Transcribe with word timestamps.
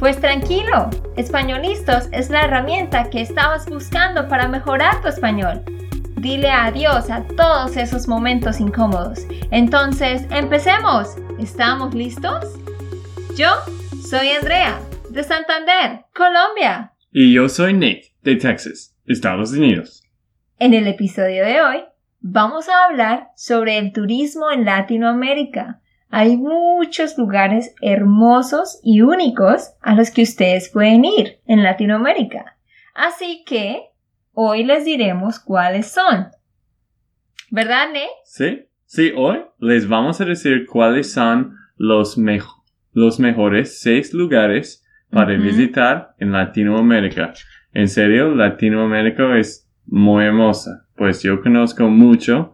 Pues 0.00 0.18
tranquilo, 0.18 0.88
Españolistos 1.18 2.08
es 2.10 2.30
la 2.30 2.44
herramienta 2.44 3.10
que 3.10 3.20
estabas 3.20 3.68
buscando 3.68 4.28
para 4.28 4.48
mejorar 4.48 5.02
tu 5.02 5.08
español. 5.08 5.62
Dile 6.16 6.50
adiós 6.50 7.10
a 7.10 7.22
todos 7.36 7.76
esos 7.76 8.08
momentos 8.08 8.60
incómodos. 8.60 9.26
Entonces, 9.50 10.26
empecemos. 10.30 11.16
¿Estamos 11.38 11.94
listos? 11.94 12.46
Yo 13.36 13.48
soy 14.08 14.30
Andrea, 14.30 14.80
de 15.10 15.22
Santander, 15.22 16.06
Colombia. 16.14 16.94
Y 17.12 17.34
yo 17.34 17.50
soy 17.50 17.74
Nate, 17.74 18.14
de 18.22 18.36
Texas, 18.36 18.96
Estados 19.04 19.52
Unidos. 19.52 20.02
En 20.58 20.72
el 20.72 20.86
episodio 20.86 21.44
de 21.44 21.60
hoy, 21.60 21.84
vamos 22.20 22.70
a 22.70 22.86
hablar 22.86 23.28
sobre 23.36 23.76
el 23.76 23.92
turismo 23.92 24.50
en 24.50 24.64
Latinoamérica 24.64 25.82
hay 26.10 26.36
muchos 26.36 27.16
lugares 27.16 27.74
hermosos 27.80 28.80
y 28.82 29.00
únicos 29.00 29.70
a 29.80 29.94
los 29.94 30.10
que 30.10 30.22
ustedes 30.22 30.68
pueden 30.68 31.04
ir 31.04 31.38
en 31.46 31.62
Latinoamérica. 31.62 32.56
Así 32.94 33.44
que 33.46 33.84
hoy 34.32 34.64
les 34.64 34.84
diremos 34.84 35.38
cuáles 35.38 35.92
son. 35.92 36.26
¿Verdad, 37.50 37.92
Ne? 37.92 38.06
Sí, 38.24 38.66
sí, 38.86 39.12
hoy 39.16 39.38
les 39.58 39.88
vamos 39.88 40.20
a 40.20 40.24
decir 40.24 40.66
cuáles 40.66 41.12
son 41.12 41.56
los, 41.76 42.18
los 42.92 43.20
mejores 43.20 43.80
seis 43.80 44.12
lugares 44.12 44.84
para 45.10 45.36
visitar 45.36 46.14
en 46.18 46.32
Latinoamérica. 46.32 47.34
En 47.72 47.88
serio, 47.88 48.34
Latinoamérica 48.34 49.38
es 49.38 49.68
muy 49.86 50.24
hermosa, 50.24 50.86
pues 50.96 51.22
yo 51.22 51.40
conozco 51.40 51.88
mucho 51.88 52.52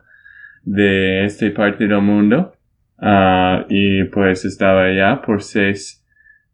de 0.62 1.24
esta 1.24 1.52
parte 1.54 1.86
del 1.86 2.00
mundo 2.00 2.55
Ah, 2.98 3.64
y 3.68 4.04
pues 4.04 4.44
estaba 4.44 4.84
allá 4.84 5.22
por 5.22 5.42
seis 5.42 6.04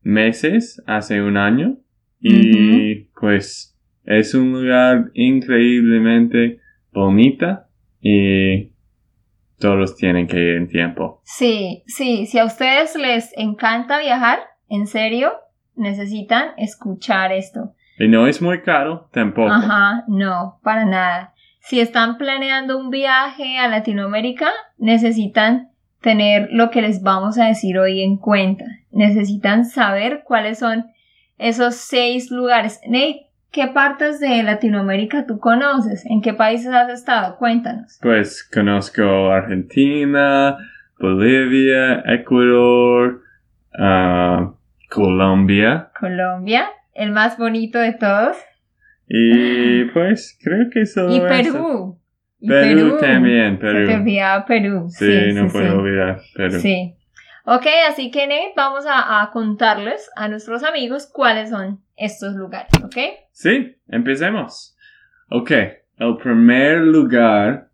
meses, 0.02 0.82
hace 0.86 1.22
un 1.22 1.36
año. 1.36 1.78
Y 2.24 3.06
pues 3.20 3.76
es 4.04 4.34
un 4.34 4.52
lugar 4.52 5.10
increíblemente 5.14 6.60
bonita 6.92 7.68
y 8.00 8.72
todos 9.58 9.96
tienen 9.96 10.26
que 10.26 10.36
ir 10.36 10.56
en 10.56 10.68
tiempo. 10.68 11.20
Sí, 11.24 11.82
sí, 11.86 12.26
si 12.26 12.38
a 12.38 12.44
ustedes 12.44 12.94
les 12.96 13.32
encanta 13.36 13.98
viajar, 13.98 14.38
en 14.68 14.86
serio, 14.86 15.32
necesitan 15.74 16.50
escuchar 16.58 17.32
esto. 17.32 17.74
Y 17.98 18.08
no 18.08 18.26
es 18.26 18.40
muy 18.40 18.62
caro 18.62 19.08
tampoco. 19.12 19.50
Ajá, 19.50 20.04
no, 20.08 20.58
para 20.62 20.84
nada. 20.84 21.34
Si 21.60 21.78
están 21.78 22.18
planeando 22.18 22.78
un 22.78 22.90
viaje 22.90 23.58
a 23.58 23.68
Latinoamérica, 23.68 24.50
necesitan 24.78 25.71
tener 26.02 26.48
lo 26.50 26.70
que 26.70 26.82
les 26.82 27.02
vamos 27.02 27.38
a 27.38 27.46
decir 27.46 27.78
hoy 27.78 28.02
en 28.02 28.18
cuenta. 28.18 28.64
Necesitan 28.90 29.64
saber 29.64 30.22
cuáles 30.24 30.58
son 30.58 30.86
esos 31.38 31.76
seis 31.76 32.30
lugares. 32.30 32.80
Nate, 32.86 33.28
¿qué 33.50 33.68
partes 33.68 34.20
de 34.20 34.42
Latinoamérica 34.42 35.26
tú 35.26 35.38
conoces? 35.38 36.04
¿En 36.06 36.20
qué 36.20 36.34
países 36.34 36.72
has 36.72 36.90
estado? 36.90 37.36
Cuéntanos. 37.38 37.98
Pues 38.02 38.48
conozco 38.52 39.30
Argentina, 39.30 40.58
Bolivia, 40.98 42.02
Ecuador, 42.06 43.22
ah, 43.78 44.52
Colombia. 44.90 45.90
Colombia, 45.98 46.66
el 46.94 47.12
más 47.12 47.38
bonito 47.38 47.78
de 47.78 47.92
todos. 47.92 48.36
Y 49.08 49.84
pues 49.86 50.38
creo 50.42 50.70
que 50.70 50.82
eso. 50.82 51.10
Y 51.10 51.20
Perú. 51.20 51.98
Perú, 52.46 52.98
también, 53.00 53.58
Perú. 53.58 53.78
Se 53.78 53.92
te 53.92 53.98
olvidaba 53.98 54.44
Perú. 54.46 54.86
Sí, 54.88 55.32
no 55.34 55.48
puedo 55.48 55.78
olvidar 55.78 56.20
Perú. 56.34 56.58
Sí. 56.60 56.94
Ok, 57.44 57.66
así 57.88 58.10
que 58.10 58.26
Nate, 58.26 58.52
vamos 58.56 58.84
a, 58.88 59.28
contarles 59.32 60.08
a 60.14 60.28
nuestros 60.28 60.62
amigos 60.62 61.10
cuáles 61.12 61.50
son 61.50 61.80
estos 61.96 62.34
lugares, 62.34 62.70
¿ok? 62.84 62.96
Sí, 63.32 63.76
empecemos. 63.88 64.76
Ok, 65.28 65.50
el 65.50 66.16
primer 66.22 66.78
lugar 66.82 67.68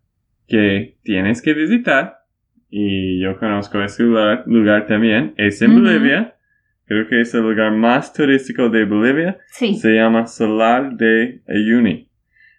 que 0.47 0.97
tienes 1.03 1.41
que 1.43 1.53
visitar, 1.53 2.23
y 2.71 3.21
yo 3.21 3.37
conozco 3.37 3.81
ese 3.81 4.03
lugar, 4.03 4.43
lugar 4.47 4.87
también, 4.87 5.33
es 5.37 5.61
en 5.61 5.75
Bolivia. 5.75 6.35
Creo 6.85 7.07
que 7.07 7.21
es 7.21 7.33
el 7.35 7.41
lugar 7.41 7.71
más 7.71 8.11
turístico 8.13 8.69
de 8.69 8.85
Bolivia. 8.85 9.37
Sí. 9.49 9.75
Se 9.75 9.93
llama 9.93 10.25
Solar 10.25 10.93
de 10.93 11.41
Uyuni. 11.47 12.08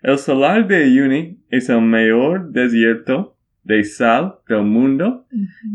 El 0.03 0.16
Solar 0.19 0.66
de 0.66 0.84
Uyuni 0.84 1.38
es 1.50 1.69
el 1.69 1.83
mayor 1.83 2.50
desierto 2.53 3.37
de 3.65 3.84
sal 3.84 4.37
del 4.49 4.62
mundo 4.62 5.27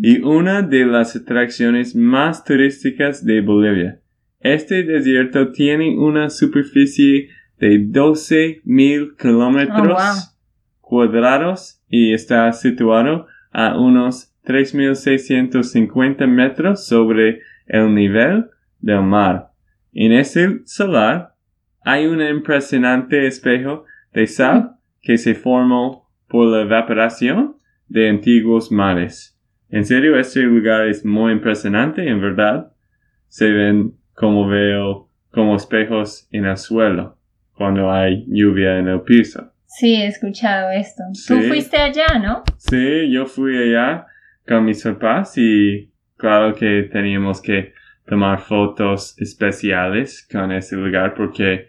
y 0.01 0.19
una 0.21 0.63
de 0.63 0.85
las 0.85 1.15
atracciones 1.15 1.95
más 1.95 2.43
turísticas 2.43 3.23
de 3.23 3.41
Bolivia. 3.41 3.99
Este 4.39 4.83
desierto 4.83 5.51
tiene 5.51 5.95
una 5.97 6.31
superficie 6.31 7.29
de 7.59 7.79
12 7.79 8.61
mil 8.63 9.15
kilómetros 9.15 9.93
oh, 9.95 10.35
cuadrados 10.81 11.81
y 11.87 12.13
está 12.13 12.51
situado 12.51 13.27
a 13.51 13.79
unos 13.79 14.33
3.650 14.45 16.27
metros 16.27 16.87
sobre 16.87 17.41
el 17.67 17.93
nivel 17.93 18.49
del 18.79 19.03
mar. 19.03 19.51
En 19.93 20.13
este 20.13 20.61
solar 20.65 21.35
hay 21.81 22.07
un 22.07 22.21
impresionante 22.21 23.27
espejo 23.27 23.85
de 24.15 24.25
sal 24.25 24.77
que 25.01 25.17
se 25.17 25.35
formó 25.35 26.09
por 26.27 26.47
la 26.47 26.61
evaporación 26.61 27.57
de 27.87 28.09
antiguos 28.09 28.71
mares. 28.71 29.37
En 29.69 29.85
serio, 29.85 30.17
este 30.17 30.41
lugar 30.41 30.87
es 30.87 31.05
muy 31.05 31.33
impresionante, 31.33 32.07
en 32.07 32.21
verdad. 32.21 32.71
Se 33.27 33.51
ven 33.51 33.93
como 34.13 34.47
veo 34.47 35.09
como 35.29 35.55
espejos 35.57 36.27
en 36.31 36.45
el 36.45 36.57
suelo 36.57 37.17
cuando 37.53 37.91
hay 37.91 38.25
lluvia 38.27 38.79
en 38.79 38.87
el 38.87 39.01
piso. 39.01 39.51
Sí, 39.65 39.95
he 39.95 40.07
escuchado 40.07 40.71
esto. 40.71 41.03
Tú 41.27 41.41
fuiste 41.41 41.77
allá, 41.77 42.17
¿no? 42.19 42.43
Sí, 42.57 43.11
yo 43.11 43.25
fui 43.25 43.57
allá 43.57 44.05
con 44.47 44.63
mis 44.63 44.81
papás 44.83 45.37
y 45.37 45.91
claro 46.15 46.55
que 46.55 46.83
teníamos 46.91 47.41
que 47.41 47.73
tomar 48.07 48.39
fotos 48.39 49.19
especiales 49.19 50.25
con 50.31 50.51
ese 50.51 50.77
lugar 50.77 51.13
porque 51.15 51.67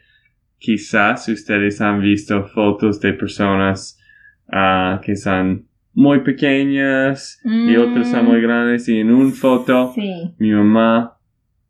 quizás 0.59 1.29
ustedes 1.29 1.81
han 1.81 2.01
visto 2.01 2.45
fotos 2.45 3.01
de 3.01 3.13
personas 3.13 3.99
uh, 4.49 5.01
que 5.01 5.17
son 5.17 5.67
muy 5.95 6.21
pequeñas 6.21 7.41
y 7.43 7.75
otras 7.77 8.11
son 8.11 8.27
muy 8.27 8.39
mm. 8.39 8.43
grandes. 8.43 8.89
Y 8.89 9.01
en 9.01 9.13
una 9.13 9.33
foto 9.33 9.95
mi 9.97 10.51
mamá 10.51 11.17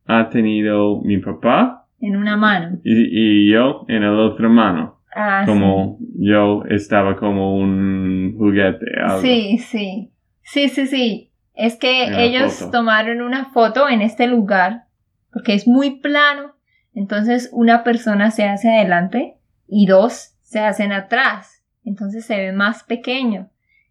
ha 0.04 0.28
tenido 0.28 1.00
mi 1.02 1.18
papá 1.18 1.86
en 2.00 2.16
una 2.16 2.36
mano. 2.36 2.78
y, 2.84 3.50
yo 3.50 3.84
en 3.88 4.02
la 4.02 4.12
otra 4.12 4.48
mano. 4.48 4.96
Ah, 5.14 5.44
como 5.46 5.98
yo 6.18 6.64
estaba 6.68 7.16
como 7.16 7.56
un 7.56 8.34
juguete 8.36 8.84
sí 9.22 9.58
sí. 9.58 10.10
Sí 10.42 10.68
sí 10.68 10.86
sí. 10.86 11.30
Es 11.54 11.76
que 11.76 12.22
ellos 12.22 12.70
tomaron 12.70 13.22
una 13.22 13.46
foto 13.46 13.88
en 13.88 14.02
este 14.02 14.26
lugar 14.26 14.84
porque 15.32 15.54
es 15.54 15.66
muy 15.66 16.00
plano 16.00 16.55
entonces 16.96 17.50
una 17.52 17.84
persona 17.84 18.30
se 18.30 18.44
hace 18.44 18.70
adelante 18.70 19.36
y 19.68 19.86
dos 19.86 20.32
se 20.42 20.60
hacen 20.60 20.92
atrás. 20.92 21.62
Entonces 21.84 22.24
se 22.24 22.36
ve 22.38 22.52
más 22.52 22.82
pequeño. 22.84 23.50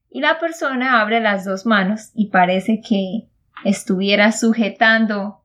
Y 0.09 0.21
la 0.21 0.39
persona 0.39 0.99
abre 0.99 1.21
las 1.21 1.45
dos 1.45 1.67
manos 1.67 2.11
y 2.15 2.29
parece 2.29 2.81
que 2.81 3.27
estuviera 3.63 4.31
sujetando 4.31 5.41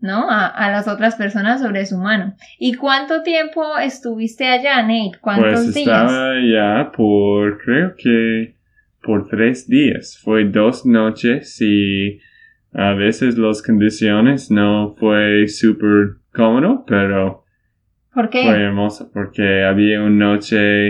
¿no? 0.00 0.26
A, 0.30 0.70
las 0.70 0.86
otras 0.86 1.16
personas 1.16 1.60
sobre 1.60 1.84
su 1.84 1.96
mano. 1.96 2.36
¿Y 2.58 2.74
cuánto 2.74 3.22
tiempo 3.22 3.76
estuviste 3.78 4.46
allá, 4.46 4.80
Nate? 4.82 5.18
¿Cuántos 5.20 5.64
pues 5.64 5.76
estaba 5.76 6.32
allá 6.32 6.92
por, 6.92 7.58
creo 7.58 7.96
que, 7.96 8.54
por 9.02 9.26
tres 9.28 9.66
días. 9.66 10.20
Fue 10.22 10.44
dos 10.44 10.86
noches 10.86 11.60
y 11.60 12.20
a 12.72 12.92
veces 12.92 13.38
las 13.38 13.60
condiciones 13.60 14.52
no 14.52 14.94
fue 14.96 15.48
súper 15.48 16.18
cómodo, 16.38 16.84
pero 16.86 17.44
¿Por 18.14 18.30
qué? 18.30 18.44
fue 18.44 18.62
hermoso 18.62 19.10
porque 19.12 19.64
había 19.64 20.00
una 20.02 20.26
noche 20.26 20.88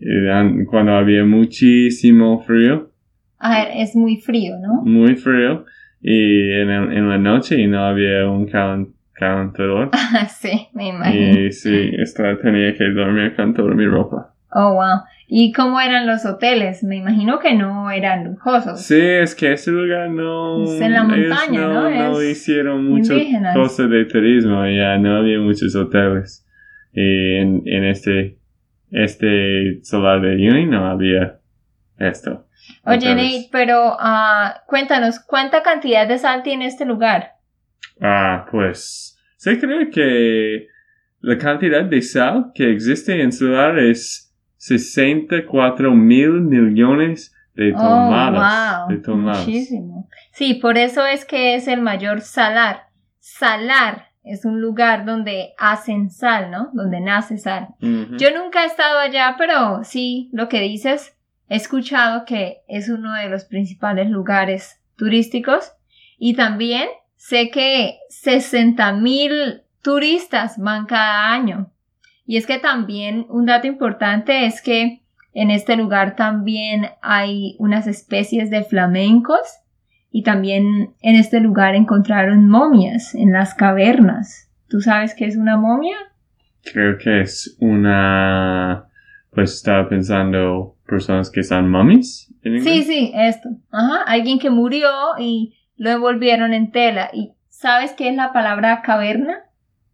eh, 0.00 0.64
cuando 0.70 0.92
había 0.94 1.24
muchísimo 1.24 2.40
frío. 2.40 2.90
Ah, 3.38 3.62
es 3.62 3.94
muy 3.94 4.16
frío, 4.16 4.54
¿no? 4.58 4.82
Muy 4.82 5.16
frío 5.16 5.66
y 6.00 6.50
en, 6.52 6.70
en 6.70 7.08
la 7.08 7.18
noche 7.18 7.60
y 7.60 7.66
no 7.66 7.84
había 7.84 8.28
un 8.28 8.46
calentador. 9.12 9.90
sí, 10.28 10.68
me 10.72 10.88
imagino. 10.88 11.40
Y 11.40 11.52
sí, 11.52 11.90
tenía 12.42 12.74
que 12.74 12.84
dormir 12.90 13.36
con 13.36 13.54
toda 13.54 13.74
mi 13.74 13.86
ropa. 13.86 14.33
Oh, 14.56 14.74
wow. 14.74 15.02
¿Y 15.26 15.52
cómo 15.52 15.80
eran 15.80 16.06
los 16.06 16.24
hoteles? 16.24 16.84
Me 16.84 16.96
imagino 16.96 17.40
que 17.40 17.54
no 17.54 17.90
eran 17.90 18.24
lujosos. 18.24 18.82
Sí, 18.82 19.00
es 19.00 19.34
que 19.34 19.52
ese 19.52 19.72
lugar 19.72 20.08
no... 20.10 20.62
Es 20.62 20.80
en 20.80 20.92
la 20.92 21.02
montaña, 21.02 21.60
¿no? 21.60 21.90
No 21.90 22.20
Es 22.20 22.38
hicieron 22.38 22.86
indígenas. 22.88 23.56
cosas 23.56 23.90
de 23.90 24.04
turismo, 24.04 24.64
ya 24.66 24.96
no 24.98 25.16
había 25.16 25.40
muchos 25.40 25.74
hoteles. 25.74 26.46
Y 26.92 27.36
en, 27.36 27.62
en 27.66 27.84
este, 27.84 28.38
este 28.92 29.80
solar 29.82 30.20
de 30.20 30.34
Uni 30.36 30.66
no 30.66 30.86
había 30.86 31.40
esto. 31.98 32.46
Oye, 32.84 32.96
hoteles. 32.98 33.16
Nate, 33.16 33.48
pero 33.50 33.96
ah, 33.98 34.62
cuéntanos, 34.68 35.18
¿cuánta 35.18 35.62
cantidad 35.64 36.06
de 36.06 36.18
sal 36.18 36.44
tiene 36.44 36.66
este 36.66 36.84
lugar? 36.84 37.32
Ah, 38.00 38.46
pues 38.50 39.18
se 39.36 39.58
cree 39.58 39.90
que 39.90 40.68
la 41.20 41.38
cantidad 41.38 41.82
de 41.84 42.02
sal 42.02 42.52
que 42.54 42.70
existe 42.70 43.20
en 43.20 43.32
solar 43.32 43.78
es 43.78 44.23
64 44.64 45.94
mil 45.94 46.40
millones 46.40 47.34
de 47.54 47.72
toneladas. 47.72 48.84
oh, 48.84 48.88
de 48.88 48.94
wow. 48.96 49.02
toneladas. 49.02 49.46
Muchísimo. 49.46 50.08
Sí, 50.32 50.54
por 50.54 50.78
eso 50.78 51.04
es 51.04 51.26
que 51.26 51.54
es 51.54 51.68
el 51.68 51.82
mayor 51.82 52.22
salar. 52.22 52.88
Salar 53.20 54.06
es 54.22 54.46
un 54.46 54.62
lugar 54.62 55.04
donde 55.04 55.52
hacen 55.58 56.08
sal, 56.08 56.50
¿no? 56.50 56.70
Donde 56.72 57.02
nace 57.02 57.36
sal. 57.36 57.68
Yo 57.78 58.34
nunca 58.34 58.64
he 58.64 58.66
estado 58.66 58.98
allá, 59.00 59.34
pero 59.36 59.84
sí, 59.84 60.30
lo 60.32 60.48
que 60.48 60.60
dices, 60.60 61.14
he 61.50 61.56
escuchado 61.56 62.24
que 62.24 62.62
es 62.66 62.88
uno 62.88 63.12
de 63.12 63.28
los 63.28 63.44
principales 63.44 64.08
lugares 64.08 64.80
turísticos 64.96 65.72
y 66.18 66.36
también 66.36 66.88
sé 67.16 67.50
que 67.50 67.98
60 68.08 68.94
mil 68.94 69.62
turistas 69.82 70.56
van 70.56 70.86
cada 70.86 71.30
año. 71.34 71.70
Y 72.26 72.36
es 72.36 72.46
que 72.46 72.58
también 72.58 73.26
un 73.28 73.46
dato 73.46 73.66
importante 73.66 74.46
es 74.46 74.62
que 74.62 75.02
en 75.32 75.50
este 75.50 75.76
lugar 75.76 76.16
también 76.16 76.86
hay 77.02 77.56
unas 77.58 77.86
especies 77.86 78.50
de 78.50 78.62
flamencos 78.62 79.40
y 80.10 80.22
también 80.22 80.94
en 81.02 81.16
este 81.16 81.40
lugar 81.40 81.74
encontraron 81.74 82.48
momias 82.48 83.14
en 83.14 83.32
las 83.32 83.54
cavernas. 83.54 84.48
¿Tú 84.68 84.80
sabes 84.80 85.14
qué 85.14 85.26
es 85.26 85.36
una 85.36 85.56
momia? 85.56 85.96
Creo 86.72 86.98
que 86.98 87.20
es 87.20 87.56
una... 87.60 88.86
Pues 89.30 89.54
estaba 89.54 89.88
pensando 89.88 90.76
personas 90.86 91.30
que 91.30 91.42
son 91.42 91.68
mummies. 91.68 92.32
Sí, 92.42 92.84
sí, 92.84 93.12
esto. 93.14 93.48
Ajá, 93.72 94.02
alguien 94.06 94.38
que 94.38 94.50
murió 94.50 94.88
y 95.18 95.56
lo 95.76 95.90
envolvieron 95.90 96.54
en 96.54 96.70
tela. 96.70 97.10
¿Y 97.12 97.32
sabes 97.48 97.92
qué 97.92 98.08
es 98.08 98.14
la 98.14 98.32
palabra 98.32 98.82
caverna? 98.82 99.43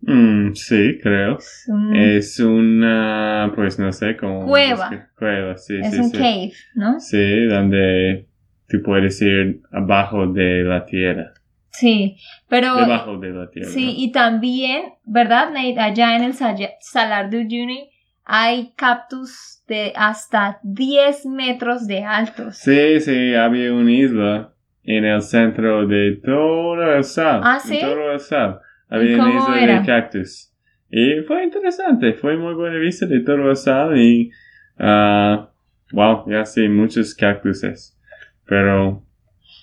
Mm, 0.02 0.54
sí, 0.54 0.98
creo. 1.02 1.38
Es 1.38 1.64
un, 1.68 1.94
Es 1.96 2.40
una... 2.40 3.52
Pues 3.54 3.78
no 3.78 3.92
sé 3.92 4.16
cómo... 4.16 4.46
Cueva. 4.46 4.90
descri- 4.90 5.08
Cueva, 5.16 5.56
sí, 5.56 5.76
es 5.80 5.90
sí, 5.92 5.98
un 6.00 6.10
sí. 6.10 6.16
cave, 6.18 6.52
¿no? 6.74 7.00
Sí, 7.00 7.44
donde 7.46 8.26
tú 8.68 8.82
puedes 8.82 9.20
ir 9.20 9.60
abajo 9.70 10.26
de 10.26 10.62
la 10.64 10.84
tierra. 10.86 11.34
Sí, 11.70 12.16
pero... 12.48 12.76
Debajo 12.76 13.18
de 13.18 13.30
la 13.30 13.50
tierra. 13.50 13.70
Sí, 13.70 13.94
y 13.98 14.10
también, 14.12 14.84
¿verdad, 15.04 15.50
Nate? 15.52 15.78
Allá 15.78 16.16
en 16.16 16.24
el 16.24 16.34
Salar 16.34 17.30
de 17.30 17.38
Uyuni 17.38 17.90
hay 18.24 18.72
cactus 18.76 19.62
de 19.66 19.92
hasta 19.96 20.60
10 20.62 21.26
metros 21.26 21.86
de 21.86 22.04
altos. 22.04 22.56
Sí, 22.58 23.00
sí, 23.00 23.34
había 23.34 23.72
una 23.72 23.90
isla 23.90 24.52
en 24.84 25.04
el 25.04 25.20
centro 25.22 25.86
de 25.86 26.20
todo 26.24 26.96
el 26.96 27.04
sal. 27.04 27.40
Ah, 27.44 27.58
¿sí? 27.60 27.74
En 27.78 27.80
todo 27.88 28.12
el 28.12 28.20
sal. 28.20 28.60
Había 28.90 29.12
¿Y 29.12 29.14
una 29.14 29.24
cómo 29.24 29.38
isla 29.38 29.60
era? 29.60 29.80
de 29.80 29.86
cactus. 29.86 30.52
Y 30.90 31.20
fue 31.22 31.44
interesante, 31.44 32.12
fue 32.14 32.36
muy 32.36 32.54
buena 32.54 32.76
vista 32.76 33.06
de 33.06 33.20
todo 33.20 33.48
el 33.48 33.56
sal 33.56 33.96
y, 33.96 34.30
ah, 34.78 35.50
wow, 35.92 36.28
ya 36.28 36.44
sí, 36.44 36.68
muchos 36.68 37.14
cactuses. 37.14 37.96
Pero, 38.44 39.04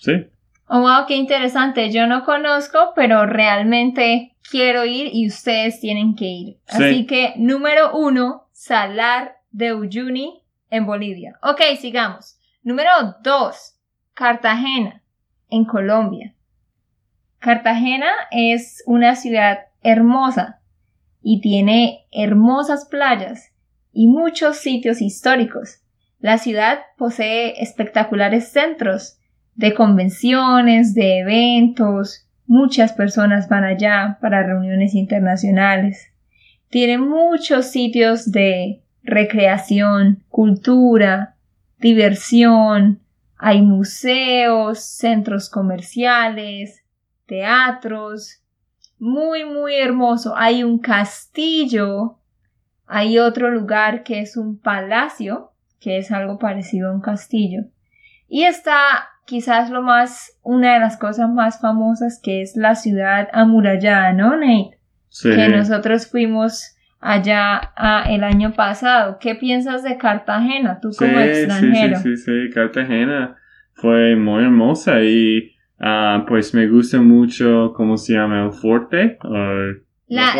sí, 0.01 0.27
Oh, 0.69 0.81
wow, 0.81 1.05
qué 1.07 1.15
interesante. 1.15 1.91
Yo 1.91 2.07
no 2.07 2.25
conozco, 2.25 2.91
pero 2.93 3.25
realmente 3.25 4.35
quiero 4.51 4.83
ir 4.83 5.09
y 5.13 5.27
ustedes 5.27 5.79
tienen 5.79 6.15
que 6.15 6.25
ir. 6.25 6.57
Sí. 6.67 6.83
Así 6.83 7.05
que, 7.05 7.33
número 7.37 7.95
uno, 7.97 8.49
Salar 8.51 9.37
de 9.51 9.73
Uyuni 9.73 10.41
en 10.69 10.85
Bolivia. 10.85 11.39
Ok, 11.41 11.61
sigamos. 11.79 12.37
Número 12.63 12.89
dos, 13.23 13.79
Cartagena 14.13 15.01
en 15.49 15.63
Colombia. 15.63 16.33
Cartagena 17.47 18.11
es 18.29 18.83
una 18.87 19.15
ciudad 19.15 19.59
hermosa 19.81 20.59
y 21.21 21.39
tiene 21.39 22.05
hermosas 22.11 22.89
playas 22.91 23.53
y 23.93 24.07
muchos 24.07 24.57
sitios 24.57 25.01
históricos. 25.01 25.79
La 26.19 26.39
ciudad 26.39 26.79
posee 26.97 27.63
espectaculares 27.63 28.49
centros 28.49 29.17
de 29.55 29.73
convenciones, 29.73 30.93
de 30.93 31.19
eventos, 31.19 32.27
muchas 32.47 32.91
personas 32.91 33.47
van 33.47 33.63
allá 33.63 34.17
para 34.19 34.43
reuniones 34.43 34.93
internacionales. 34.93 36.11
Tiene 36.69 36.97
muchos 36.97 37.67
sitios 37.67 38.29
de 38.29 38.81
recreación, 39.03 40.21
cultura, 40.27 41.37
diversión, 41.79 42.99
hay 43.37 43.61
museos, 43.61 44.83
centros 44.83 45.49
comerciales, 45.49 46.83
teatros, 47.27 48.41
muy, 48.99 49.45
muy 49.45 49.75
hermoso. 49.75 50.35
Hay 50.35 50.63
un 50.63 50.79
castillo, 50.79 52.17
hay 52.87 53.19
otro 53.19 53.51
lugar 53.51 54.03
que 54.03 54.21
es 54.21 54.37
un 54.37 54.59
palacio, 54.59 55.51
que 55.79 55.97
es 55.97 56.11
algo 56.11 56.39
parecido 56.39 56.89
a 56.89 56.93
un 56.93 57.01
castillo. 57.01 57.65
Y 58.27 58.43
está 58.43 58.77
quizás 59.25 59.69
lo 59.69 59.81
más, 59.81 60.39
una 60.41 60.73
de 60.73 60.79
las 60.79 60.97
cosas 60.97 61.29
más 61.29 61.61
famosas 61.61 62.19
que 62.23 62.41
es 62.41 62.55
la 62.55 62.75
ciudad 62.75 63.27
amurallada, 63.33 64.13
¿no, 64.13 64.35
Nate? 64.35 64.77
sí. 65.09 65.29
Que 65.35 65.49
nosotros 65.49 66.07
fuimos 66.09 66.75
allá 66.99 67.73
ah, 67.75 68.05
el 68.09 68.23
año 68.23 68.53
pasado. 68.53 69.17
¿Qué 69.19 69.35
piensas 69.35 69.83
de 69.83 69.97
Cartagena, 69.97 70.79
tú 70.81 70.89
como 70.97 71.11
Sí, 71.11 71.23
extranjero? 71.23 71.97
Sí, 71.97 72.15
sí, 72.15 72.17
sí, 72.17 72.47
sí, 72.47 72.53
Cartagena 72.53 73.35
fue 73.73 74.15
muy 74.15 74.43
hermosa 74.43 75.01
y 75.01 75.56
ah, 75.79 76.25
pues 76.27 76.53
me 76.53 76.67
gusta 76.67 76.99
mucho, 77.01 77.73
¿cómo 77.75 77.97
se 77.97 78.13
llama? 78.13 78.45
El 78.45 78.51
fuerte 78.51 79.17
o 79.23 79.29
La, 80.07 80.35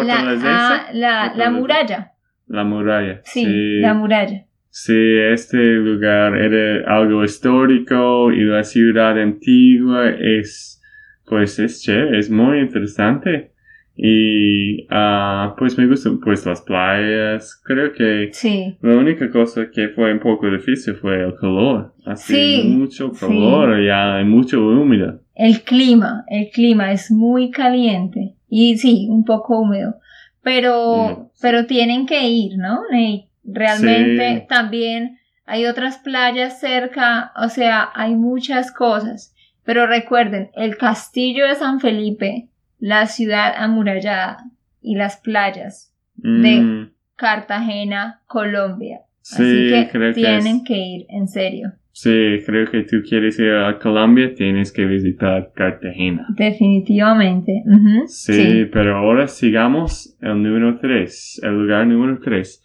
la, 0.93 1.33
la, 1.35 1.49
muralla. 1.51 2.11
la 2.47 2.63
muralla. 2.63 3.21
Sí, 3.23 3.79
la 3.79 3.93
muralla. 3.93 4.45
Sí, 4.69 5.17
este 5.31 5.57
lugar 5.57 6.35
era 6.37 6.95
algo 6.95 7.23
histórico 7.23 8.31
y 8.31 8.41
la 8.41 8.63
ciudad 8.63 9.19
antigua 9.19 10.09
es, 10.09 10.81
pues 11.25 11.57
es 11.59 11.81
chévere, 11.81 12.19
es 12.19 12.29
muy 12.29 12.59
interesante. 12.59 13.51
Y, 13.99 14.85
ah, 14.91 15.55
pues 15.57 15.75
me 15.77 15.87
gustan, 15.87 16.19
pues 16.19 16.45
las 16.45 16.61
playas, 16.61 17.59
creo 17.65 17.91
que 17.93 18.29
Sí. 18.31 18.77
la 18.81 18.95
única 18.95 19.29
cosa 19.31 19.71
que 19.73 19.89
fue 19.89 20.13
un 20.13 20.19
poco 20.19 20.49
difícil 20.51 20.93
fue 20.95 21.23
el 21.23 21.33
calor. 21.35 21.93
Hace 22.05 22.33
Sí, 22.33 22.63
mucho 22.69 23.11
sí. 23.13 23.19
calor 23.19 23.81
y 23.81 23.89
hay 23.89 24.23
mucho 24.23 24.61
húmedo. 24.61 25.19
El 25.33 25.61
clima, 25.61 26.23
el 26.27 26.49
clima 26.51 26.91
es 26.91 27.09
muy 27.11 27.49
caliente 27.49 28.35
y 28.47 28.77
sí, 28.77 29.07
un 29.09 29.25
poco 29.25 29.61
húmedo, 29.61 29.95
pero, 30.43 31.07
sí. 31.33 31.39
pero 31.41 31.65
tienen 31.65 32.05
que 32.05 32.27
ir, 32.29 32.57
¿no? 32.57 32.81
Y 32.95 33.25
realmente 33.43 34.45
también 34.47 35.17
hay 35.45 35.65
otras 35.65 35.97
playas 35.97 36.59
cerca, 36.59 37.31
o 37.35 37.49
sea, 37.49 37.89
hay 37.95 38.13
muchas 38.15 38.71
cosas, 38.71 39.33
pero 39.65 39.87
recuerden, 39.87 40.49
el 40.55 40.77
castillo 40.77 41.47
de 41.47 41.55
San 41.55 41.79
Felipe, 41.79 42.47
la 42.79 43.05
ciudad 43.07 43.53
amurallada 43.57 44.37
y 44.81 44.95
las 44.95 45.17
playas 45.17 45.93
De- 46.15 46.61
Mm, 46.61 46.91
Cartagena, 47.15 48.21
Colombia. 48.27 48.99
sí, 49.21 49.43
Así 49.43 49.69
que 49.69 49.89
creo 49.91 50.13
que 50.13 50.21
tienen 50.21 50.57
es- 50.57 50.63
que 50.65 50.77
ir, 50.77 51.05
en 51.09 51.27
serio, 51.27 51.73
Sí, 51.91 52.37
creo 52.45 52.69
que 52.69 52.83
tú 52.83 52.97
quieres 53.07 53.39
ir 53.39 53.51
a 53.53 53.79
Colombia, 53.79 54.31
tienes 54.35 54.71
que 54.71 54.85
visitar 54.85 55.51
Cartagena. 55.55 56.27
definitivamente. 56.35 57.63
Sí, 58.07 58.65
pero 58.71 58.97
ahora 58.97 59.27
sigamos 59.27 60.15
el 60.21 60.41
número 60.43 60.77
3, 60.79 61.39
el 61.43 61.53
lugar 61.59 61.87
número 61.87 62.19
3. 62.19 62.63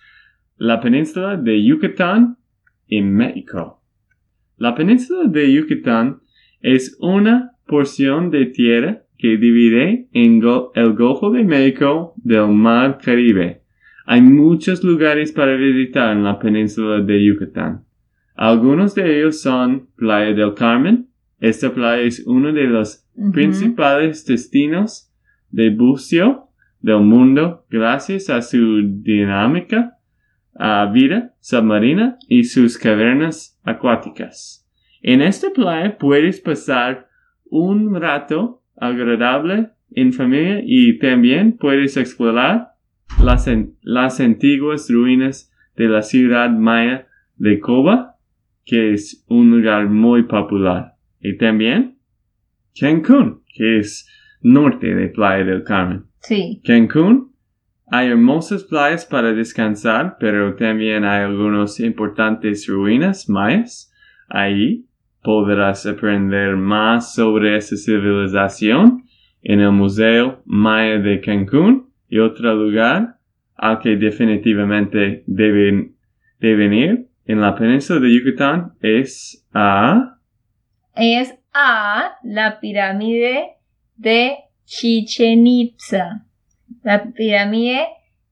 La 0.57 0.81
península 0.81 1.37
de 1.37 1.65
Yucatán 1.65 2.37
en 2.89 3.15
México. 3.15 3.83
La 4.59 4.75
península 4.75 5.25
de 5.29 5.53
Yucatán 5.53 6.21
es 6.61 6.97
una 7.01 7.53
porción 7.67 8.31
de 8.31 8.47
tierra 8.47 9.02
que 9.23 9.37
divide 9.37 10.09
en 10.13 10.41
go- 10.41 10.73
el 10.75 10.95
Golfo 10.95 11.31
de 11.31 11.45
México 11.45 12.13
del 12.17 12.49
Mar 12.49 12.99
Caribe. 12.99 13.63
Hay 14.05 14.21
muchos 14.21 14.83
lugares 14.83 15.31
para 15.31 15.55
visitar 15.55 16.17
en 16.17 16.25
la 16.25 16.41
península 16.41 17.01
de 17.01 17.25
Yucatán. 17.25 17.85
Algunos 18.35 18.97
de 18.97 19.21
ellos 19.21 19.41
son 19.41 19.87
Playa 19.95 20.35
del 20.35 20.55
Carmen. 20.55 21.07
Esta 21.39 21.73
playa 21.73 22.03
es 22.03 22.25
uno 22.27 22.53
de 22.53 22.65
los 22.65 23.07
principales 23.33 24.27
destinos 24.27 25.09
de 25.53 25.71
buceo 25.71 26.49
del 26.81 27.01
mundo 27.03 27.65
gracias 27.71 28.29
a 28.29 28.43
su 28.43 28.83
dinámica 29.05 29.99
vida 30.93 31.35
submarina 31.39 32.19
y 32.27 32.43
sus 32.43 32.77
cavernas 32.77 33.57
acuáticas. 33.63 34.67
En 35.01 35.23
esta 35.23 35.51
playa 35.51 35.97
puedes 35.97 36.41
pasar 36.41 37.09
un 37.45 37.95
rato 38.01 38.62
agradable 38.83 39.71
en 39.93 40.13
familia 40.13 40.61
y 40.65 40.99
también 40.99 41.57
puedes 41.57 41.97
explorar 41.97 42.73
las, 43.23 43.49
las 43.83 44.21
antiguas 44.21 44.91
ruinas 44.91 45.53
de 45.77 45.89
la 45.89 46.03
ciudad 46.03 46.51
maya 46.51 47.07
de 47.37 47.61
Coba, 47.61 48.17
que 48.65 48.93
es 48.93 49.25
un 49.29 49.51
lugar 49.51 49.89
muy 49.89 50.25
popular. 50.25 50.95
Y 51.21 51.37
también 51.37 51.99
Cancún, 52.79 53.43
que 53.55 53.79
es 53.79 54.09
norte 54.41 54.95
de 54.95 55.09
Playa 55.09 55.45
del 55.45 55.63
Carmen. 55.63 56.07
Sí. 56.21 56.61
Cancún 56.65 57.33
hay 57.87 58.09
hermosas 58.09 58.65
playas 58.65 59.05
para 59.05 59.33
descansar, 59.33 60.17
pero 60.19 60.57
también 60.57 61.05
hay 61.05 61.25
algunas 61.25 61.79
importantes 61.79 62.67
ruinas 62.67 63.29
mayas. 63.29 63.93
Ahí 64.29 64.87
podrás 65.23 65.87
aprender 65.87 66.57
más 66.57 67.15
sobre 67.15 67.57
esa 67.57 67.77
civilización 67.77 69.05
en 69.43 69.61
el 69.61 69.73
Museo 69.73 70.43
Maya 70.45 70.99
de 70.99 71.21
Cancún 71.21 71.91
y 72.09 72.19
otro 72.19 72.55
lugar 72.55 73.17
al 73.57 73.79
que 73.79 73.97
definitivamente 73.97 75.25
deben, 75.27 75.97
deben 76.41 76.73
ir 76.73 77.09
en 77.25 77.41
la 77.41 77.55
península 77.55 78.01
de 78.01 78.15
Yucatán 78.15 78.75
es 78.81 79.47
a... 79.55 80.19
Es 80.95 81.35
a 81.55 82.17
la 82.23 82.59
pirámide 82.61 83.57
de 83.97 84.37
Chichen 84.65 85.47
Itza. 85.47 86.27
La 86.83 87.05
pirámide 87.13 87.87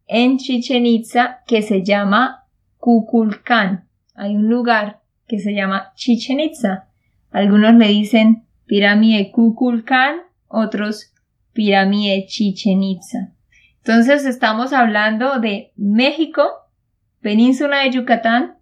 en 0.06 0.38
Chichen 0.38 0.87
Itza 0.87 1.38
que 1.47 1.62
se 1.62 1.82
llama 1.85 2.44
Kukulcán. 2.78 3.88
Hay 4.14 4.35
un 4.35 4.49
lugar 4.49 5.00
que 5.30 5.38
se 5.38 5.54
llama 5.54 5.92
Chichen 5.94 6.40
Itza. 6.40 6.88
Algunos 7.30 7.75
le 7.76 7.87
dicen 7.87 8.42
pirámide 8.66 9.30
Kukulcán, 9.30 10.22
otros 10.49 11.14
pirámide 11.52 12.26
Chichen 12.26 12.82
Itza. 12.82 13.32
Entonces 13.78 14.25
estamos 14.25 14.72
hablando 14.72 15.38
de 15.38 15.70
México, 15.76 16.42
península 17.20 17.84
de 17.84 17.92
Yucatán, 17.92 18.56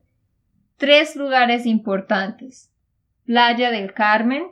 tres 0.76 1.16
lugares 1.16 1.64
importantes. 1.64 2.70
Playa 3.25 3.70
del 3.70 3.94
Carmen, 3.94 4.42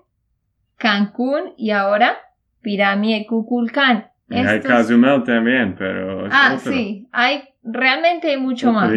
Cancún 0.77 1.53
y 1.59 1.71
ahora 1.71 2.17
Pirámide 2.63 3.27
Cuculcán. 3.27 4.11
Y 4.29 4.39
hay 4.39 4.61
Cozumel 4.61 5.23
también, 5.23 5.77
pero... 5.79 6.27
ah, 6.31 6.57
sí, 6.59 7.09
hay, 7.13 7.45
realmente 7.63 8.31
hay 8.31 8.37
mucho 8.37 8.73
más. 8.73 8.93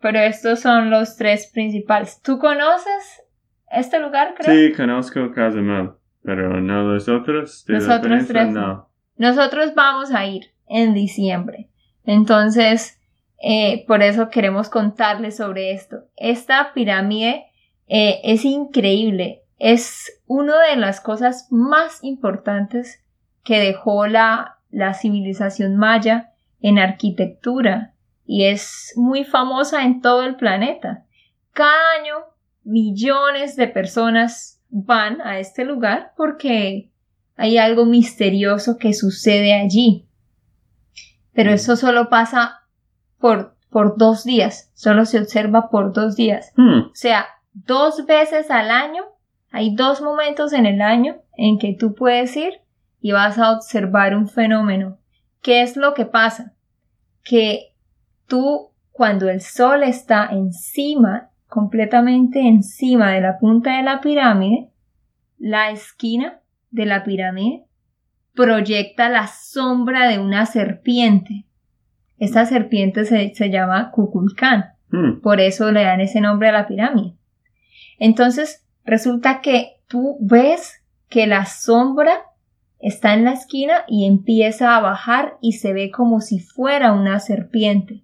Pero 0.00 0.18
estos 0.18 0.60
son 0.60 0.90
los 0.90 1.16
tres 1.16 1.50
principales. 1.52 2.20
¿Tú 2.22 2.38
conoces 2.38 3.22
este 3.70 4.00
lugar, 4.00 4.34
creo? 4.36 4.54
Sí, 4.54 4.72
conozco 4.74 5.32
Cozumel, 5.32 5.90
pero 6.24 6.60
no 6.60 6.82
los 6.82 7.08
otros. 7.08 7.64
los 7.68 7.88
otros 7.88 8.26
tres. 8.26 8.48
No. 8.50 8.88
Nosotros 9.16 9.74
vamos 9.74 10.12
a 10.12 10.26
ir 10.26 10.52
en 10.68 10.94
diciembre. 10.94 11.68
Entonces, 12.04 13.00
eh, 13.40 13.84
por 13.86 14.02
eso 14.02 14.30
queremos 14.30 14.68
contarles 14.68 15.36
sobre 15.36 15.72
esto. 15.72 16.04
Esta 16.16 16.72
pirámide 16.74 17.46
eh, 17.88 18.20
es 18.24 18.44
increíble. 18.44 19.42
Es 19.58 20.22
una 20.26 20.60
de 20.62 20.76
las 20.76 21.00
cosas 21.00 21.48
más 21.50 22.02
importantes 22.02 23.04
que 23.44 23.60
dejó 23.60 24.06
la, 24.06 24.58
la 24.72 24.94
civilización 24.94 25.76
maya 25.76 26.32
en 26.60 26.78
arquitectura 26.78 27.94
y 28.24 28.46
es 28.46 28.92
muy 28.96 29.24
famosa 29.24 29.84
en 29.84 30.00
todo 30.00 30.24
el 30.24 30.36
planeta. 30.36 31.04
Cada 31.52 31.92
año 32.00 32.14
millones 32.64 33.54
de 33.56 33.68
personas 33.68 34.60
van 34.70 35.20
a 35.20 35.38
este 35.38 35.64
lugar 35.64 36.12
porque 36.16 36.90
hay 37.36 37.58
algo 37.58 37.84
misterioso 37.84 38.78
que 38.78 38.94
sucede 38.94 39.54
allí. 39.54 40.08
Pero 41.32 41.50
mm. 41.50 41.54
eso 41.54 41.76
solo 41.76 42.08
pasa 42.08 42.62
por, 43.18 43.56
por 43.70 43.96
dos 43.98 44.24
días, 44.24 44.70
solo 44.74 45.04
se 45.04 45.18
observa 45.18 45.68
por 45.70 45.92
dos 45.92 46.16
días. 46.16 46.52
Hmm. 46.56 46.90
O 46.90 46.94
sea, 46.94 47.26
dos 47.52 48.04
veces 48.06 48.50
al 48.50 48.70
año, 48.70 49.04
hay 49.50 49.74
dos 49.74 50.00
momentos 50.00 50.52
en 50.52 50.66
el 50.66 50.82
año 50.82 51.16
en 51.36 51.58
que 51.58 51.74
tú 51.78 51.94
puedes 51.94 52.36
ir 52.36 52.54
y 53.02 53.10
vas 53.12 53.38
a 53.38 53.52
observar 53.52 54.16
un 54.16 54.28
fenómeno. 54.28 54.98
¿Qué 55.42 55.62
es 55.62 55.76
lo 55.76 55.92
que 55.92 56.06
pasa? 56.06 56.54
Que 57.24 57.74
tú, 58.26 58.70
cuando 58.92 59.28
el 59.28 59.40
sol 59.40 59.82
está 59.82 60.28
encima, 60.30 61.30
completamente 61.48 62.40
encima 62.40 63.10
de 63.10 63.20
la 63.20 63.38
punta 63.38 63.76
de 63.76 63.82
la 63.82 64.00
pirámide, 64.00 64.70
la 65.36 65.70
esquina 65.70 66.40
de 66.70 66.86
la 66.86 67.02
pirámide 67.02 67.64
proyecta 68.34 69.08
la 69.08 69.26
sombra 69.26 70.08
de 70.08 70.20
una 70.20 70.46
serpiente. 70.46 71.44
Esta 72.18 72.46
serpiente 72.46 73.04
se, 73.04 73.50
llama 73.50 73.90
Kukulcán. 73.90 74.74
Hmm. 74.90 75.20
Por 75.20 75.40
eso 75.40 75.72
le 75.72 75.82
dan 75.82 76.00
ese 76.00 76.20
nombre 76.20 76.48
a 76.48 76.52
la 76.52 76.68
pirámide. 76.68 77.16
Entonces, 77.98 78.64
resulta 78.84 79.40
que 79.40 79.80
tú 79.88 80.16
ves 80.20 80.84
que 81.08 81.26
la 81.26 81.46
sombra 81.46 82.22
está 82.82 83.14
en 83.14 83.24
la 83.24 83.32
esquina 83.32 83.84
y 83.86 84.06
empieza 84.06 84.76
a 84.76 84.80
bajar 84.80 85.38
y 85.40 85.52
se 85.52 85.72
ve 85.72 85.90
como 85.90 86.20
si 86.20 86.40
fuera 86.40 86.92
una 86.92 87.20
serpiente. 87.20 88.02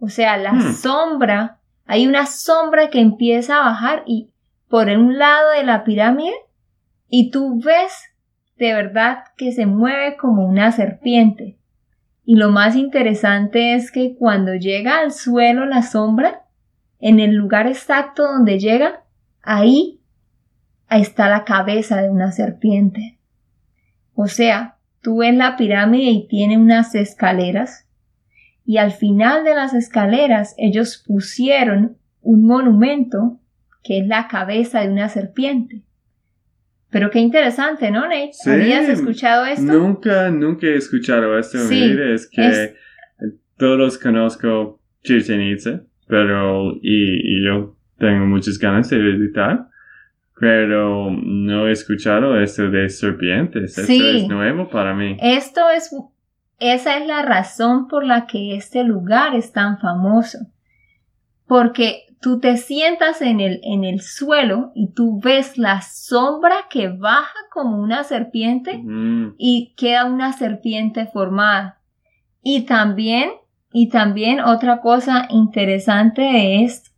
O 0.00 0.08
sea, 0.08 0.36
la 0.38 0.54
hmm. 0.54 0.74
sombra, 0.74 1.60
hay 1.84 2.06
una 2.06 2.26
sombra 2.26 2.88
que 2.88 3.00
empieza 3.00 3.58
a 3.58 3.64
bajar 3.66 4.02
y 4.06 4.30
por 4.68 4.88
un 4.88 5.18
lado 5.18 5.50
de 5.50 5.62
la 5.62 5.84
pirámide 5.84 6.34
y 7.08 7.30
tú 7.30 7.60
ves 7.62 7.92
de 8.56 8.72
verdad 8.72 9.18
que 9.36 9.52
se 9.52 9.66
mueve 9.66 10.16
como 10.16 10.46
una 10.46 10.72
serpiente. 10.72 11.58
Y 12.24 12.36
lo 12.36 12.50
más 12.50 12.76
interesante 12.76 13.74
es 13.74 13.92
que 13.92 14.16
cuando 14.16 14.54
llega 14.54 15.00
al 15.00 15.12
suelo 15.12 15.66
la 15.66 15.82
sombra, 15.82 16.44
en 16.98 17.20
el 17.20 17.34
lugar 17.34 17.66
exacto 17.66 18.22
donde 18.22 18.58
llega, 18.58 19.04
ahí, 19.42 20.00
ahí 20.88 21.02
está 21.02 21.28
la 21.28 21.44
cabeza 21.44 22.00
de 22.00 22.08
una 22.08 22.32
serpiente. 22.32 23.18
O 24.14 24.26
sea, 24.26 24.76
tú 25.02 25.18
ves 25.18 25.34
la 25.34 25.56
pirámide 25.56 26.10
y 26.10 26.28
tiene 26.28 26.58
unas 26.58 26.94
escaleras 26.94 27.84
y 28.66 28.78
al 28.78 28.92
final 28.92 29.44
de 29.44 29.54
las 29.54 29.74
escaleras 29.74 30.54
ellos 30.56 31.02
pusieron 31.06 31.96
un 32.22 32.46
monumento 32.46 33.38
que 33.82 33.98
es 33.98 34.06
la 34.06 34.28
cabeza 34.28 34.80
de 34.80 34.88
una 34.88 35.08
serpiente. 35.08 35.82
Pero 36.90 37.10
qué 37.10 37.18
interesante, 37.18 37.90
¿no, 37.90 38.02
Nate? 38.02 38.30
¿Habías 38.46 38.88
escuchado 38.88 39.44
esto? 39.44 39.64
Nunca, 39.64 40.30
nunca 40.30 40.68
he 40.68 40.76
escuchado 40.76 41.36
esto. 41.38 41.58
Sí, 41.58 41.94
es 42.00 42.30
que 42.30 42.74
todos 43.58 43.98
conozco 43.98 44.80
Chichen 45.02 45.42
Itza, 45.42 45.82
pero 46.06 46.72
y, 46.80 47.40
y, 47.40 47.44
yo 47.44 47.76
tengo 47.98 48.26
muchas 48.26 48.58
ganas 48.58 48.88
de 48.90 48.98
visitar 48.98 49.66
pero 50.38 51.10
no 51.10 51.68
he 51.68 51.72
escuchado 51.72 52.40
esto 52.40 52.68
de 52.68 52.88
serpientes. 52.88 53.78
Esto 53.78 53.92
es 53.92 54.28
nuevo 54.28 54.68
para 54.68 54.94
mí. 54.94 55.16
Esto 55.20 55.70
es, 55.70 55.94
esa 56.58 56.98
es 56.98 57.06
la 57.06 57.22
razón 57.22 57.86
por 57.88 58.04
la 58.04 58.26
que 58.26 58.56
este 58.56 58.82
lugar 58.84 59.34
es 59.34 59.52
tan 59.52 59.78
famoso. 59.78 60.38
Porque 61.46 62.06
tú 62.20 62.40
te 62.40 62.56
sientas 62.56 63.22
en 63.22 63.40
el, 63.40 63.60
en 63.62 63.84
el 63.84 64.00
suelo 64.00 64.72
y 64.74 64.92
tú 64.92 65.20
ves 65.20 65.56
la 65.56 65.82
sombra 65.82 66.56
que 66.68 66.88
baja 66.88 67.38
como 67.52 67.80
una 67.80 68.02
serpiente 68.02 68.82
y 69.38 69.74
queda 69.76 70.06
una 70.06 70.32
serpiente 70.32 71.06
formada. 71.06 71.78
Y 72.42 72.62
también, 72.62 73.30
y 73.72 73.88
también 73.88 74.40
otra 74.40 74.80
cosa 74.80 75.28
interesante 75.30 76.22
de 76.22 76.64
esto 76.64 76.90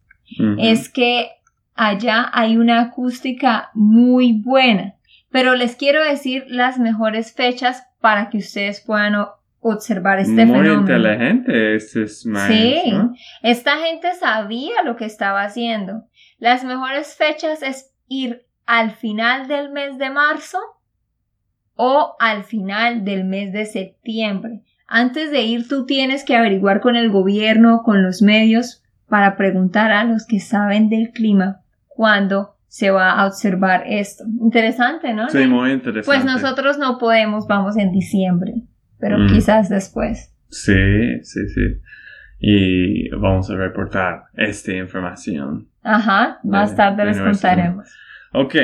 es 0.59 0.89
que 0.89 1.36
allá 1.77 2.31
hay 2.33 2.57
una 2.57 2.81
acústica 2.81 3.71
muy 3.75 4.33
buena. 4.33 4.95
Pero 5.31 5.55
les 5.55 5.77
quiero 5.77 6.03
decir 6.03 6.45
las 6.49 6.79
mejores 6.79 7.35
fechas 7.35 7.87
para 8.01 8.31
que 8.31 8.39
ustedes 8.39 8.81
puedan 8.81 9.15
observar 9.61 10.19
este 10.19 10.35
fenómeno. 10.35 10.75
Muy 10.75 10.81
inteligente 10.81 11.77
este 11.77 12.07
Sí, 12.07 12.93
esta 13.43 13.79
gente 13.79 14.15
sabía 14.15 14.83
lo 14.85 14.97
que 14.97 15.05
estaba 15.05 15.43
haciendo. 15.43 16.05
Las 16.39 16.65
mejores 16.65 17.15
fechas 17.17 17.63
es 17.63 17.93
ir 18.09 18.47
al 18.65 18.93
final 18.93 19.49
del 19.49 19.71
mes 19.71 19.99
de 19.99 20.11
marzo 20.11 20.59
o 21.75 22.17
al 22.19 22.45
final 22.45 23.05
del 23.05 23.25
mes 23.25 23.53
de 23.53 23.67
septiembre. 23.67 24.63
Antes 24.87 25.31
de 25.31 25.43
ir 25.43 25.69
tú 25.69 25.85
tienes 25.85 26.25
que 26.25 26.37
averiguar 26.37 26.81
con 26.81 26.97
el 26.97 27.11
gobierno, 27.11 27.83
con 27.85 28.03
los 28.03 28.23
medios, 28.23 28.83
para 29.09 29.37
preguntar 29.37 29.91
a 29.93 30.05
los 30.05 30.27
que 30.27 30.41
saben 30.41 30.89
del 30.89 31.11
clima 31.11 31.63
cuando 31.97 32.57
se 32.69 32.91
va 32.91 33.13
a 33.13 33.27
observar 33.27 33.85
esto. 33.87 34.25
Interesante, 34.41 35.15
¿no? 35.15 35.29
Sí, 35.31 35.47
muy 35.47 35.73
interesante. 35.73 36.07
Pues 36.07 36.25
nosotros 36.25 36.79
no 36.79 36.99
podemos, 36.99 37.47
vamos 37.47 37.77
en 37.79 37.91
diciembre, 37.91 38.53
pero 39.01 39.19
mm. 39.19 39.29
quizás 39.29 39.69
después. 39.69 40.35
Sí, 40.51 41.23
sí, 41.23 41.49
sí. 41.49 41.81
y 42.39 43.09
vamos 43.11 43.51
a 43.51 43.57
reportar 43.57 44.25
esta 44.35 44.73
información. 44.73 45.69
Ajá, 45.83 46.39
más 46.45 46.73
De- 46.73 46.77
tarde 46.77 47.05
de 47.05 47.09
les 47.09 47.21
contaremos. 47.21 47.89
Ok, 48.33 48.55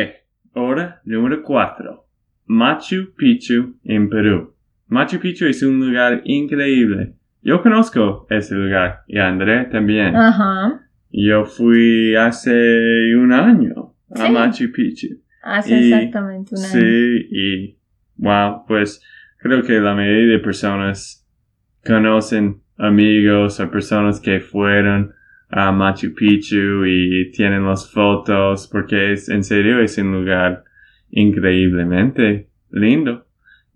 ahora 0.54 1.00
número 1.04 1.42
4. 1.42 2.06
Machu 2.46 3.14
Picchu 3.16 3.78
en 3.84 4.10
Perú. 4.10 4.54
Machu 4.88 5.18
Picchu 5.20 5.46
es 5.46 5.62
un 5.62 5.80
lugar 5.80 6.20
increíble. 6.24 7.14
Yo 7.40 7.62
conozco 7.62 8.26
ese 8.28 8.54
lugar 8.54 9.02
y 9.06 9.18
André 9.18 9.64
también. 9.64 10.14
Ajá, 10.14 10.82
Yo 11.12 11.44
fui 11.44 12.14
hace 12.16 13.14
un 13.16 13.32
año 13.32 13.94
a 14.10 14.26
Sí. 14.26 14.32
Machu 14.32 14.72
Picchu. 14.72 15.08
hace 15.42 15.74
Y- 15.78 15.92
exactamente 15.92 16.54
un 16.54 16.60
año. 16.62 16.68
Sí, 16.72 17.28
y 17.30 17.76
wow, 18.16 18.64
pues 18.66 19.00
creo 19.38 19.62
que 19.62 19.80
la 19.80 19.94
mayoría 19.94 20.32
de 20.32 20.38
personas 20.38 21.26
conocen 21.84 22.60
amigos 22.78 23.58
o 23.60 23.70
personas 23.70 24.20
que 24.20 24.40
fueron 24.40 25.12
a 25.50 25.70
Machu 25.72 26.14
Picchu 26.14 26.84
y 26.86 27.30
tienen 27.32 27.66
las 27.66 27.90
fotos 27.90 28.68
porque 28.72 29.12
es 29.12 29.28
en 29.28 29.44
serio 29.44 29.80
es 29.80 29.98
un 29.98 30.12
lugar 30.12 30.64
increíblemente 31.10 32.48
lindo 32.70 33.26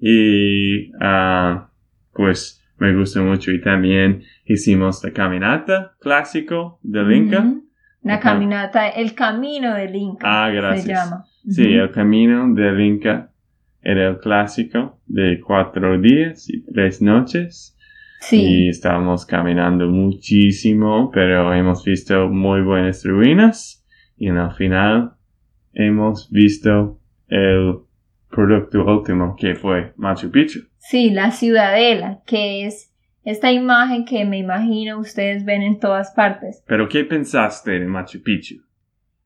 y 0.01 0.91
ah, 1.01 1.69
pues 2.13 2.63
me 2.79 2.95
gusta 2.95 3.23
mucho 3.23 3.51
y 3.53 3.61
también 3.61 4.23
hicimos 4.45 5.03
la 5.03 5.13
caminata 5.13 5.97
clásico 6.01 6.79
del 6.83 7.13
Inca. 7.13 7.45
La 8.03 8.21
caminata, 8.21 8.89
el 8.89 9.15
camino 9.15 9.75
del 9.75 9.97
Inca. 9.97 10.45
Ah, 10.45 10.51
gracias. 10.51 10.85
Se 10.85 10.93
llama. 10.93 11.25
Sí, 11.49 11.73
el 11.75 11.91
camino 11.91 12.55
del 12.55 12.81
Inca 12.81 13.33
era 13.83 14.09
el 14.09 14.19
clásico 14.19 15.01
de 15.07 15.41
cuatro 15.41 16.01
días 16.01 16.49
y 16.49 16.65
tres 16.65 17.01
noches. 17.01 17.77
Y 17.77 18.25
Sí, 18.25 18.69
estábamos 18.69 19.27
caminando 19.27 19.89
muchísimo, 19.89 21.11
pero 21.13 21.53
hemos 21.53 21.85
visto 21.85 22.29
muy 22.29 22.63
buenas 22.63 23.05
ruinas. 23.05 23.85
Y 24.17 24.29
en 24.29 24.39
el 24.39 24.53
final 24.53 25.13
hemos 25.73 26.31
visto 26.31 26.99
el 27.29 27.86
producto 28.37 28.85
último 28.85 29.35
que 29.37 29.55
fue 29.55 29.95
Machu 29.97 30.31
Picchu. 30.31 30.61
sí, 30.79 31.11
la 31.11 31.31
ciudadela, 31.31 32.21
que 32.27 32.67
es 32.67 32.93
esta 33.25 33.51
imagen 33.51 34.05
que 34.05 34.25
me 34.25 34.39
imagino 34.39 34.99
ustedes 34.99 35.45
ven 35.45 35.63
en 35.63 35.81
todas 35.81 36.13
partes. 36.13 36.63
Pero 36.67 36.89
¿qué 36.89 37.03
pensaste 37.05 37.73
de 37.73 37.87
Machu 37.87 38.23
Picchu? 38.23 38.57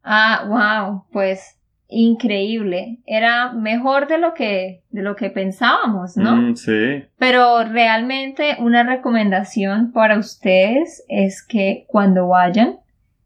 Ah, 0.02 0.44
wow, 0.48 1.04
pues 1.12 1.58
increíble. 1.88 3.00
Era 3.04 3.52
mejor 3.52 4.06
de 4.06 4.18
lo 4.18 4.32
que 4.32 4.84
de 4.90 5.02
lo 5.02 5.16
que 5.16 5.28
pensábamos, 5.28 6.16
¿no? 6.16 6.36
Mm, 6.36 6.56
sí. 6.56 7.04
Pero 7.18 7.64
realmente 7.64 8.56
una 8.60 8.84
recomendación 8.84 9.92
para 9.92 10.18
ustedes 10.18 11.04
es 11.08 11.44
que 11.46 11.84
cuando 11.88 12.28
vayan 12.28 12.76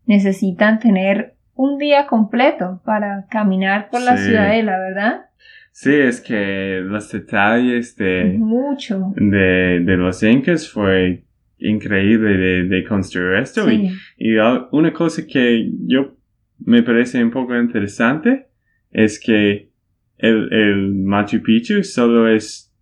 necesitan 0.07 0.81
tener 0.81 1.35
un 1.55 1.79
día 1.79 2.07
completo 2.07 2.81
para 2.85 3.27
caminar 3.31 3.91
por 3.91 4.01
la 4.01 4.17
ciudadela, 4.17 4.79
¿verdad? 4.79 5.27
Sí, 5.77 5.93
es 5.93 6.21
que 6.21 6.83
los 6.85 7.11
detalles 7.11 7.97
de... 7.97 8.37
Mucho. 8.39 9.13
de, 9.17 9.81
de 9.81 9.97
los 9.97 10.23
incas 10.23 10.71
fue 10.71 11.25
increíble 11.59 12.37
de, 12.37 12.65
de 12.69 12.85
construir 12.85 13.39
esto. 13.41 13.69
Y, 13.69 13.89
Sí. 13.89 13.95
y 14.19 14.39
al- 14.39 14.69
una 14.71 14.93
cosa 14.93 15.27
que 15.27 15.69
yo 15.87 16.15
me 16.65 16.85
parece 16.85 17.23
un 17.25 17.33
poco 17.33 17.59
interesante 17.59 18.47
es 18.93 19.19
que 19.19 19.71
el, 20.19 20.53
el 20.53 20.93
Machu 20.95 21.43
Picchu 21.43 21.83
solo 21.83 22.29
es 22.29 22.73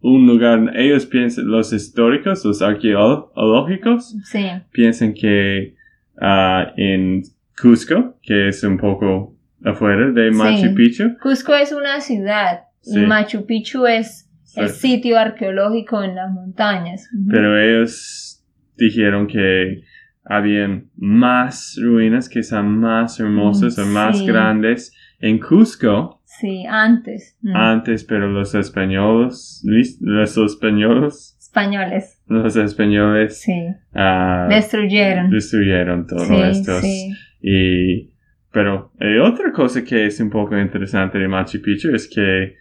un 0.00 0.26
lugar, 0.26 0.70
ellos 0.76 1.06
piensan, 1.06 1.46
los 1.48 1.72
históricos, 1.72 2.44
los 2.44 2.60
arqueológicos, 2.60 4.14
Sí. 4.24 4.44
piensan 4.70 5.14
que 5.14 5.76
ah, 6.20 6.74
en 6.76 7.22
Cusco, 7.60 8.18
que 8.22 8.48
es 8.48 8.62
un 8.64 8.76
poco 8.76 9.33
afuera 9.64 10.10
de 10.12 10.30
Machu 10.30 10.68
Sí. 10.68 10.74
Picchu, 10.74 11.16
Cusco 11.22 11.54
es 11.54 11.72
una 11.72 12.00
ciudad 12.00 12.64
Sí. 12.82 13.00
y 13.00 13.06
Machu 13.06 13.46
Picchu 13.46 13.86
es 13.86 14.30
el 14.56 14.68
sitio 14.68 15.18
arqueológico 15.18 16.02
en 16.04 16.14
las 16.14 16.30
montañas. 16.30 17.08
Pero 17.28 17.58
ellos 17.60 18.44
dijeron 18.76 19.26
que 19.26 19.82
habían 20.24 20.90
más 20.96 21.76
ruinas 21.82 22.28
que 22.28 22.42
son 22.42 22.78
más 22.78 23.18
hermosas 23.20 23.78
o 23.78 23.86
más 23.86 24.22
grandes 24.22 24.92
en 25.18 25.38
Cusco 25.40 26.20
Sí, 26.24 26.64
antes. 26.68 27.36
Mm. 27.42 27.54
antes, 27.56 28.04
pero 28.04 28.28
los 28.28 28.54
españoles, 28.54 29.62
los 30.00 30.36
españoles, 30.36 31.36
Españoles. 31.40 32.20
los 32.26 32.56
españoles 32.56 33.40
Sí. 33.40 33.52
ah, 33.94 34.46
Destruyeron. 34.50 35.30
destruyeron 35.30 36.06
todo 36.06 36.44
esto. 36.44 36.80
sí. 36.80 37.12
Y, 37.40 38.13
pero 38.54 38.92
eh, 39.00 39.18
otra 39.20 39.52
cosa 39.52 39.84
que 39.84 40.06
es 40.06 40.18
un 40.20 40.30
poco 40.30 40.56
interesante 40.58 41.18
de 41.18 41.28
Machu 41.28 41.60
Picchu 41.60 41.94
es 41.94 42.08
que, 42.08 42.54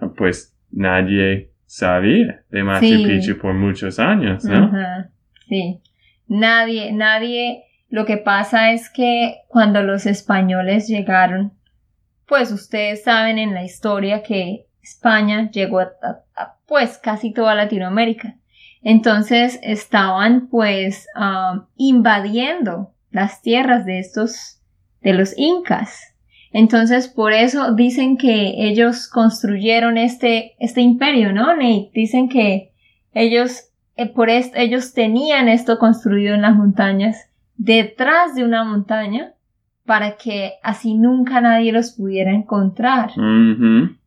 ah, 0.00 0.12
pues, 0.16 0.54
nadie 0.70 1.50
sabía 1.66 2.44
de 2.50 2.62
Machu 2.62 2.86
Sí. 2.86 3.04
Picchu 3.06 3.38
por 3.38 3.54
muchos 3.54 3.98
años, 3.98 4.44
¿no? 4.44 4.70
Sí. 5.48 5.80
Nadie, 6.28 6.92
nadie. 6.92 7.64
Lo 7.88 8.04
que 8.06 8.18
pasa 8.18 8.70
es 8.72 8.88
que 8.90 9.38
cuando 9.48 9.82
los 9.82 10.06
españoles 10.06 10.86
llegaron, 10.86 11.54
pues 12.28 12.52
ustedes 12.52 13.02
saben 13.02 13.38
en 13.38 13.52
la 13.54 13.64
historia 13.64 14.22
que 14.22 14.66
España 14.82 15.50
llegó 15.50 15.80
a, 15.80 15.90
a- 16.02 16.20
a, 16.36 16.54
pues 16.68 16.98
casi 16.98 17.32
toda 17.32 17.54
Latinoamérica. 17.56 18.36
Entonces 18.82 19.58
estaban 19.62 20.48
pues 20.48 21.08
ah, 21.16 21.66
invadiendo 21.76 22.94
las 23.10 23.42
tierras 23.42 23.84
de 23.84 23.98
estos, 23.98 24.59
de 25.02 25.14
los 25.14 25.36
incas. 25.36 26.14
Entonces 26.52 27.08
por 27.08 27.32
eso 27.32 27.74
dicen 27.74 28.16
que 28.16 28.54
ellos 28.68 29.08
construyeron 29.08 29.98
este, 29.98 30.54
este 30.58 30.80
imperio, 30.80 31.32
¿no, 31.32 31.54
Nate? 31.54 31.90
Dicen 31.94 32.28
que 32.28 32.72
ellos 33.12 33.70
eh, 34.00 34.06
por 34.06 34.30
esto, 34.30 34.56
ellos 34.56 34.94
tenían 34.94 35.46
esto 35.48 35.78
construido 35.78 36.34
en 36.34 36.40
las 36.40 36.56
montañas, 36.56 37.28
detrás 37.58 38.34
de 38.34 38.44
una 38.44 38.64
montaña, 38.64 39.34
para 39.84 40.16
que 40.16 40.52
así 40.62 40.94
nunca 40.94 41.42
nadie 41.42 41.70
los 41.70 41.90
pudiera 41.90 42.30
encontrar. 42.30 43.10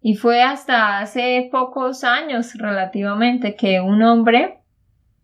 Y 0.01 0.15
fue 0.15 0.41
hasta 0.41 0.97
hace 0.97 1.47
pocos 1.51 2.03
años 2.03 2.55
relativamente 2.55 3.55
que 3.55 3.81
un 3.81 4.01
hombre 4.01 4.61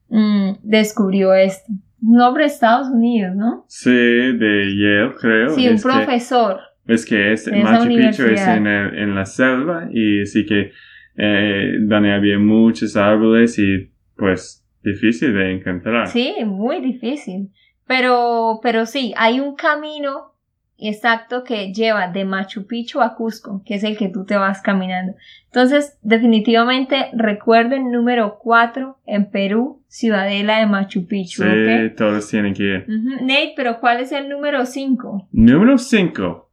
mm, 0.09 0.51
descubrió 0.61 1.33
esto. 1.33 1.71
De 2.01 2.45
Estados 2.45 2.87
Unidos, 2.89 3.35
¿no? 3.35 3.65
Sí, 3.67 3.89
de 3.91 4.75
Yale, 4.77 5.15
creo. 5.19 5.49
Sí, 5.49 5.67
un 5.67 5.75
es 5.75 5.83
que- 5.83 5.89
profesor. 5.89 6.59
es 6.87 7.05
que 7.05 7.33
es, 7.33 7.47
Machu 7.51 7.87
Picchu 7.87 8.23
es 8.25 8.47
en, 8.47 8.67
el- 8.67 8.97
en 8.97 9.15
la 9.15 9.25
selva 9.25 9.87
y 9.91 10.25
sí 10.25 10.45
que 10.45 10.71
eh, 11.17 11.73
donde 11.81 12.13
había 12.13 12.39
muchos 12.39 12.95
árboles 12.95 13.59
y 13.59 13.91
pues 14.15 14.65
difícil 14.83 15.33
de 15.33 15.51
encontrar. 15.51 16.07
Sí, 16.07 16.33
muy 16.45 16.79
difícil. 16.79 17.49
Pero, 17.85 18.59
pero 18.63 18.85
sí, 18.85 19.13
hay 19.17 19.39
un 19.39 19.55
camino 19.55 20.33
exacto 20.81 21.43
que 21.43 21.73
lleva 21.73 22.07
de 22.07 22.25
Machu 22.25 22.65
Picchu 22.67 23.01
a 23.01 23.15
Cusco, 23.15 23.61
que 23.65 23.75
es 23.75 23.83
el 23.83 23.97
que 23.97 24.09
tú 24.09 24.25
te 24.25 24.35
vas 24.35 24.61
caminando. 24.61 25.13
Entonces, 25.45 25.97
definitivamente 26.01 27.09
recuerden 27.13 27.91
número 27.91 28.37
4 28.41 28.97
en 29.05 29.29
Perú, 29.29 29.81
Ciudadela 29.87 30.59
de 30.59 30.65
Machu 30.67 31.07
Picchu, 31.07 31.43
Sí, 31.43 31.89
todos 31.97 32.27
tienen 32.29 32.53
que 32.53 32.63
ir. 32.63 32.85
Nate, 32.87 33.53
pero 33.55 33.79
¿cuál 33.79 34.01
es 34.01 34.11
el 34.11 34.29
número 34.29 34.65
5? 34.65 35.29
Número 35.31 35.77
5 35.77 36.45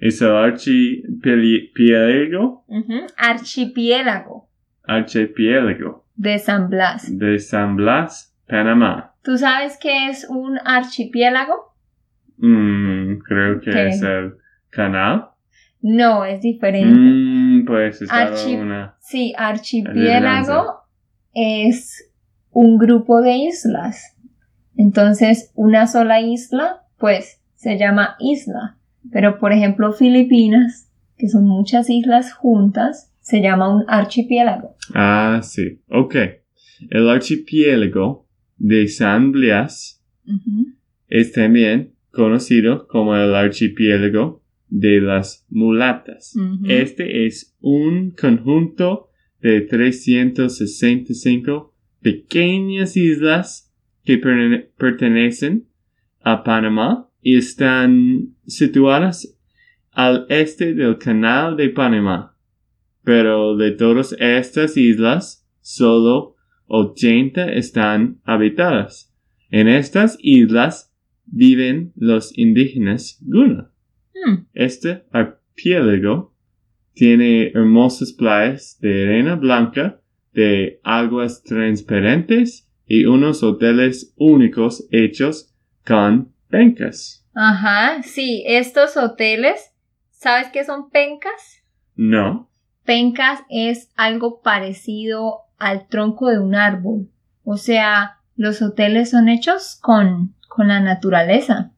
es 0.00 0.20
el 0.22 0.34
archipiélago, 0.34 2.64
Archipiélago 3.16 4.48
archipiélago 4.84 6.04
de 6.16 6.38
San 6.38 6.68
Blas. 6.68 7.18
de 7.18 7.38
San 7.38 7.76
Blas, 7.76 8.34
Panamá. 8.48 9.14
¿Tú 9.22 9.38
sabes 9.38 9.78
qué 9.80 10.08
es 10.08 10.26
un 10.28 10.58
archipiélago? 10.64 11.70
Mm, 12.38 12.99
creo 13.26 13.60
que 13.60 13.88
es 13.88 14.02
el 14.02 14.34
canal. 14.70 15.26
No, 15.82 16.24
es 16.24 16.40
diferente. 16.42 16.94
Mm, 16.94 17.64
pues 17.64 18.02
es 18.02 18.10
Archi- 18.10 18.60
una... 18.60 18.96
Sí, 19.00 19.32
archipiélago 19.36 20.80
es 21.32 22.10
un 22.50 22.78
grupo 22.78 23.20
de 23.22 23.36
islas. 23.36 24.16
Entonces, 24.76 25.52
una 25.54 25.86
sola 25.86 26.20
isla, 26.20 26.82
pues, 26.98 27.40
se 27.54 27.78
llama 27.78 28.16
isla. 28.18 28.76
Pero, 29.10 29.38
por 29.38 29.52
ejemplo, 29.52 29.92
Filipinas, 29.92 30.90
que 31.16 31.28
son 31.28 31.46
muchas 31.46 31.88
islas 31.90 32.32
juntas, 32.32 33.12
se 33.20 33.40
llama 33.40 33.74
un 33.74 33.84
archipiélago. 33.88 34.76
Ah, 34.94 35.40
sí. 35.42 35.80
Ok. 35.88 36.16
El 36.90 37.08
archipiélago 37.08 38.26
de 38.56 38.88
San 38.88 39.32
Blas 39.32 40.02
es 41.08 41.32
también 41.32 41.94
conocido 42.10 42.86
como 42.86 43.16
el 43.16 43.34
archipiélago 43.34 44.44
de 44.68 45.00
las 45.00 45.46
mulatas. 45.50 46.36
Este 46.64 47.26
es 47.26 47.56
un 47.60 48.12
conjunto 48.12 49.08
de 49.40 49.62
365 49.62 51.74
pequeñas 52.00 52.96
islas 52.96 53.74
que 54.04 54.18
pertenecen 54.18 55.66
a 56.22 56.44
Panamá 56.44 57.08
y 57.22 57.36
están 57.36 58.34
situadas 58.46 59.36
al 59.92 60.26
este 60.28 60.74
del 60.74 60.98
Canal 60.98 61.56
de 61.56 61.70
Panamá. 61.70 62.36
Pero 63.02 63.56
de 63.56 63.70
todas 63.72 64.14
estas 64.18 64.76
islas, 64.76 65.46
solo 65.60 66.36
80 66.66 67.52
están 67.52 68.20
habitadas. 68.24 69.12
En 69.50 69.68
estas 69.68 70.16
islas 70.20 70.89
viven 71.30 71.92
los 71.96 72.36
indígenas 72.36 73.18
Guna. 73.22 73.70
Hmm. 74.14 74.46
Este 74.52 75.04
archipiélago 75.12 76.34
tiene 76.94 77.48
hermosas 77.48 78.12
playas 78.12 78.78
de 78.80 79.04
arena 79.04 79.36
blanca, 79.36 80.00
de 80.32 80.80
aguas 80.82 81.42
transparentes 81.42 82.68
y 82.86 83.04
unos 83.04 83.42
hoteles 83.42 84.12
únicos 84.16 84.86
hechos 84.90 85.54
con 85.86 86.32
pencas. 86.48 87.26
Ajá, 87.34 88.02
sí, 88.02 88.42
estos 88.46 88.96
hoteles, 88.96 89.72
¿sabes 90.10 90.48
qué 90.52 90.64
son 90.64 90.90
pencas? 90.90 91.62
No. 91.94 92.50
Pencas 92.84 93.40
es 93.48 93.90
algo 93.96 94.42
parecido 94.42 95.42
al 95.58 95.86
tronco 95.86 96.28
de 96.28 96.40
un 96.40 96.54
árbol. 96.54 97.08
O 97.44 97.56
sea, 97.56 98.18
los 98.36 98.62
hoteles 98.62 99.10
son 99.10 99.28
hechos 99.28 99.78
con, 99.80 100.34
con 100.50 100.68
la 100.68 100.80
naturaleza. 100.80 101.70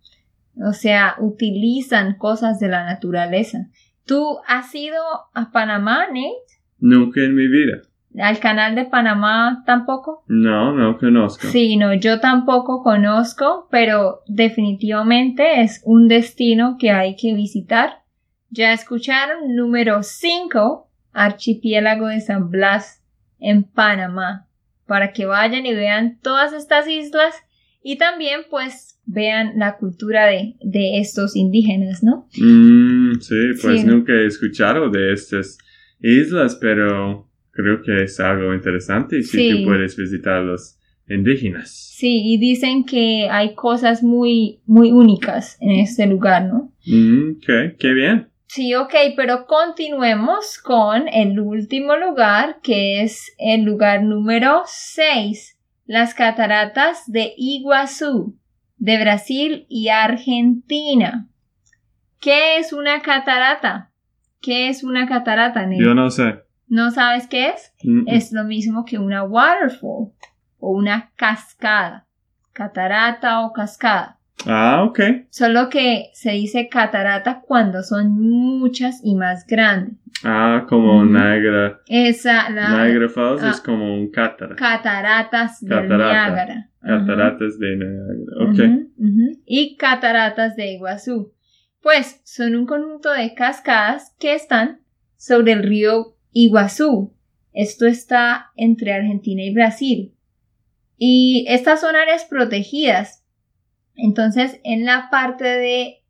O 0.57 0.73
sea, 0.73 1.15
utilizan 1.19 2.17
cosas 2.17 2.59
de 2.59 2.69
la 2.69 2.85
naturaleza. 2.85 3.69
¿Tú 4.07 4.39
has 4.49 4.75
ido 4.75 5.01
a 5.35 5.53
Panamá, 5.53 6.07
Nate? 6.09 6.33
Nunca 6.81 7.21
en 7.21 7.37
mi 7.37 7.47
vida. 7.47 7.83
¿Al 8.19 8.41
canal 8.41 8.75
de 8.75 8.87
Panamá 8.87 9.63
tampoco? 9.67 10.25
No, 10.27 10.73
no 10.73 10.99
conozco. 10.99 11.47
Sí, 11.49 11.77
no, 11.77 11.95
yo 11.95 12.21
tampoco 12.21 12.83
conozco, 12.83 13.69
pero 13.71 14.23
definitivamente 14.27 15.61
es 15.61 15.83
un 15.85 16.09
destino 16.09 16.77
que 16.79 16.91
hay 16.91 17.15
que 17.15 17.35
visitar. 17.35 18.03
Ya 18.51 18.73
escucharon 18.73 19.55
número 19.55 20.03
5, 20.03 20.89
Archipiélago 21.13 22.09
de 22.09 22.21
San 22.21 22.51
Blas 22.51 23.03
en 23.39 23.65
Panamá, 23.65 24.47
para 24.87 25.13
que 25.13 25.27
vayan 25.27 25.67
y 25.67 25.75
vean 25.75 26.19
todas 26.23 26.53
estas 26.53 26.89
islas 26.89 27.35
y 27.83 27.99
también 27.99 28.43
pues 28.51 28.99
vean 29.05 29.53
la 29.59 29.77
cultura 29.77 30.27
de, 30.27 30.55
de 30.63 30.99
estos 31.01 31.35
indígenas, 31.37 32.03
¿no? 32.03 32.29
Mm, 32.39 33.21
sí, 33.21 33.35
pues 33.61 33.81
Sí. 33.81 33.87
nunca 33.87 34.13
he 34.13 34.27
escuchado 34.27 34.89
de 34.91 35.13
estas 35.13 35.59
islas, 36.01 36.57
pero 36.61 37.29
creo 37.51 37.83
que 37.83 38.05
es 38.05 38.19
algo 38.21 38.55
interesante 38.55 39.19
y 39.19 39.23
sí, 39.23 39.39
Sí. 39.39 39.51
tú 39.59 39.65
puedes 39.69 39.97
visitar 39.97 40.43
los 40.43 40.79
indígenas. 41.09 41.71
Sí, 41.97 42.23
y 42.33 42.39
dicen 42.39 42.85
que 42.85 43.29
hay 43.31 43.55
cosas 43.55 44.03
muy, 44.03 44.61
muy 44.67 44.93
únicas 44.93 45.57
en 45.61 45.73
este 45.81 46.07
lugar, 46.07 46.45
¿no? 46.47 46.73
Mm, 46.87 47.33
ok, 47.39 47.77
qué 47.79 47.93
bien. 47.93 48.29
Sí, 48.47 48.75
ok, 48.75 48.93
pero 49.17 49.47
continuemos 49.47 50.59
con 50.63 51.09
el 51.09 51.41
último 51.41 51.97
lugar, 51.97 52.59
que 52.63 53.03
es 53.03 53.33
el 53.39 53.63
lugar 53.63 54.03
número 54.05 54.63
6, 54.67 55.59
las 55.93 56.15
cataratas 56.15 57.03
de 57.07 57.35
Iguazú, 57.37 58.39
de 58.79 58.99
Brasil 58.99 59.67
y 59.69 59.91
Argentina. 59.91 61.29
¿Qué 62.19 62.57
es 62.57 62.73
una 62.73 63.03
catarata? 63.03 63.91
¿Qué 64.41 64.71
es 64.71 64.85
una 64.85 65.07
catarata, 65.07 65.67
Ney? 65.67 65.79
Yo 65.79 65.95
no 65.95 66.11
sé. 66.11 66.45
¿No 66.67 66.91
sabes 66.93 67.27
qué 67.27 67.51
es? 67.51 67.75
Mm, 67.85 68.05
Es 68.07 68.33
lo 68.33 68.45
mismo 68.45 68.87
que 68.87 68.99
una 68.99 69.23
waterfall 69.23 70.13
o 70.59 70.71
una 70.71 71.13
cascada, 71.15 72.07
catarata 72.55 73.41
o 73.41 73.53
cascada. 73.53 74.19
Ah, 74.47 74.85
ok. 74.85 75.01
Solo 75.31 75.69
que 75.69 76.11
se 76.13 76.33
dice 76.33 76.69
catarata 76.69 77.43
cuando 77.47 77.83
son 77.83 78.11
muchas 78.13 79.01
y 79.03 79.15
más 79.15 79.47
grandes. 79.47 79.95
Ah, 80.25 80.67
como 80.69 80.99
Ujú. 80.99 81.07
Niagara. 81.07 81.81
Esa, 81.87 82.51
la 82.51 82.85
Niagara 82.85 83.09
Falls 83.09 83.43
ah. 83.43 83.51
es 83.51 83.61
como 83.61 83.95
un 83.95 84.11
cátara. 84.11 84.55
cataratas 84.57 85.61
del 85.61 85.81
Catarata. 85.83 86.13
Niágara. 86.13 86.71
Ajá. 86.83 86.99
Cataratas 86.99 87.59
de 87.59 87.77
Niagara. 87.77 88.51
Ok. 88.51 89.39
Y 89.47 89.77
cataratas 89.77 90.57
de 90.57 90.73
Iguazú. 90.73 91.33
Pues 91.81 92.21
son 92.25 92.55
un 92.55 92.67
conjunto 92.67 93.11
de 93.13 93.35
cascadas 93.35 94.15
que 94.21 94.35
están 94.35 94.81
sobre 95.17 95.53
el 95.53 95.63
río 95.63 96.17
Iguazú. 96.33 97.15
Esto 97.53 97.87
está 97.87 98.47
entre 98.57 98.93
Argentina 98.93 99.43
y 99.43 99.53
Brasil. 99.53 100.15
Y 100.97 101.45
estas 101.49 101.81
son 101.81 101.97
áreas 101.97 102.25
protegidas. 102.25 103.22
Entonces, 103.97 104.61
en 104.65 104.85
la 104.85 105.09
parte 105.11 105.45
de 105.45 106.03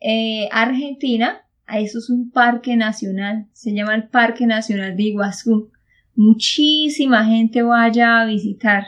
eh, 0.00 0.48
Argentina, 0.52 1.42
eso 1.76 1.98
es 1.98 2.10
un 2.10 2.30
parque 2.30 2.76
nacional. 2.76 3.46
Se 3.52 3.74
llama 3.74 3.94
el 3.94 4.08
Parque 4.08 4.46
Nacional 4.46 4.96
de 4.96 5.02
Iguazú. 5.04 5.70
Muchísima 6.14 7.24
gente 7.26 7.62
vaya 7.62 8.20
a 8.20 8.26
visitar. 8.26 8.84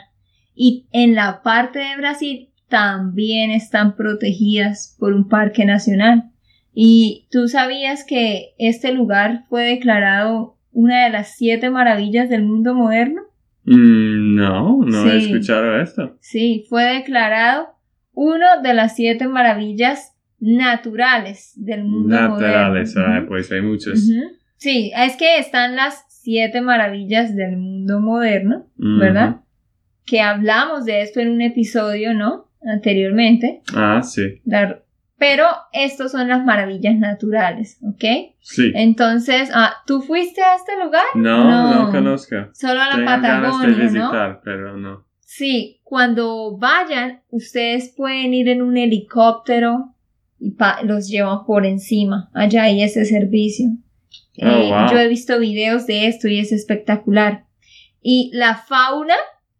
Y 0.55 0.87
en 0.91 1.15
la 1.15 1.41
parte 1.43 1.79
de 1.79 1.97
Brasil 1.97 2.49
también 2.67 3.51
están 3.51 3.95
protegidas 3.95 4.95
por 4.99 5.13
un 5.13 5.27
parque 5.27 5.65
nacional. 5.65 6.31
¿Y 6.73 7.27
tú 7.31 7.47
sabías 7.47 8.05
que 8.05 8.53
este 8.57 8.93
lugar 8.93 9.45
fue 9.49 9.63
declarado 9.63 10.57
una 10.71 11.03
de 11.03 11.09
las 11.09 11.35
siete 11.35 11.69
maravillas 11.69 12.29
del 12.29 12.43
mundo 12.43 12.73
moderno? 12.73 13.23
Mm, 13.65 14.35
no, 14.35 14.77
no 14.85 15.11
he 15.11 15.17
escuchado 15.17 15.79
esto. 15.79 16.17
Sí, 16.21 16.65
fue 16.69 16.85
declarado 16.85 17.67
uno 18.13 18.45
de 18.61 18.73
las 18.73 18.95
siete 18.95 19.27
maravillas 19.27 20.13
naturales 20.39 21.53
del 21.55 21.83
mundo 21.83 22.09
Naturales, 22.19 22.95
moderno. 22.95 23.13
ah, 23.15 23.19
Ujú. 23.19 23.27
pues 23.27 23.51
hay 23.51 23.61
muchos. 23.61 23.99
Ujú. 24.09 24.21
Sí, 24.57 24.91
es 24.95 25.15
que 25.15 25.37
están 25.39 25.75
las 25.75 26.05
siete 26.09 26.61
maravillas 26.61 27.35
del 27.35 27.57
mundo 27.57 27.99
moderno, 27.99 28.67
¿verdad? 28.77 29.37
Que 30.05 30.21
hablamos 30.21 30.85
de 30.85 31.01
esto 31.01 31.19
en 31.19 31.29
un 31.31 31.41
episodio, 31.41 32.13
¿no? 32.13 32.47
Anteriormente. 32.63 33.61
Ah, 33.75 34.01
sí. 34.03 34.41
La- 34.45 34.79
Pero 35.17 35.45
estos 35.71 36.11
son 36.11 36.27
las 36.29 36.43
maravillas 36.43 36.95
naturales, 36.95 37.77
¿ok? 37.83 38.33
Sí. 38.39 38.71
Entonces, 38.73 39.51
ah, 39.53 39.75
¿tú 39.85 40.01
fuiste 40.01 40.41
a 40.41 40.55
este 40.55 40.71
lugar? 40.83 41.03
No, 41.15 41.43
no. 41.49 41.85
no, 41.85 41.91
conozco. 41.91 42.35
Solo 42.53 42.81
a 42.81 42.87
la 42.89 42.95
Tengo 42.95 43.05
ganas 43.05 43.21
de 43.21 43.37
Patagonia, 43.37 43.77
¿no? 43.77 43.83
visitar, 43.83 44.41
pero 44.43 44.77
no. 44.77 45.05
Sí, 45.33 45.79
cuando 45.83 46.57
vayan, 46.57 47.21
ustedes 47.29 47.93
pueden 47.95 48.33
ir 48.33 48.49
en 48.49 48.61
un 48.61 48.75
helicóptero 48.75 49.95
y 50.37 50.53
los 50.83 51.07
llevan 51.07 51.45
por 51.45 51.65
encima. 51.65 52.29
Allá 52.33 52.63
hay 52.63 52.83
ese 52.83 53.05
servicio. 53.05 53.67
Oh, 54.41 54.45
Eh, 54.45 54.69
wow. 54.69 54.91
Yo 54.91 54.99
he 54.99 55.07
visto 55.07 55.39
videos 55.39 55.87
de 55.87 56.07
esto 56.07 56.27
y 56.27 56.39
es 56.39 56.51
espectacular. 56.51 57.45
Y 58.01 58.29
la 58.33 58.55
fauna 58.55 59.15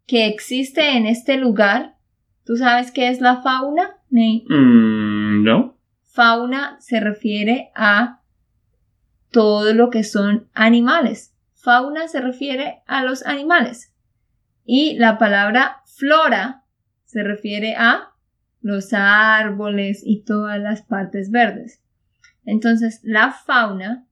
que 0.06 0.26
existe 0.26 0.94
en 0.94 1.06
este 1.06 1.38
lugar, 1.38 1.96
¿tú 2.44 2.58
sabes 2.58 2.90
qué 2.90 3.08
es 3.08 3.22
la 3.22 3.40
fauna? 3.40 3.96
Mm, 4.10 5.42
no. 5.42 5.78
Fauna 6.02 6.76
se 6.80 7.00
refiere 7.00 7.70
a 7.74 8.20
todo 9.30 9.72
lo 9.72 9.88
que 9.88 10.04
son 10.04 10.50
animales. 10.52 11.34
Fauna 11.54 12.08
se 12.08 12.20
refiere 12.20 12.82
a 12.86 13.04
los 13.04 13.24
animales. 13.24 13.91
Y 14.64 14.96
la 14.98 15.18
palabra 15.18 15.82
flora 15.86 16.64
se 17.04 17.22
refiere 17.22 17.74
a 17.76 18.12
los 18.60 18.92
árboles 18.92 20.02
y 20.04 20.22
todas 20.22 20.60
las 20.60 20.82
partes 20.82 21.30
verdes. 21.30 21.80
Entonces, 22.44 23.00
la 23.02 23.32
fauna 23.32 24.06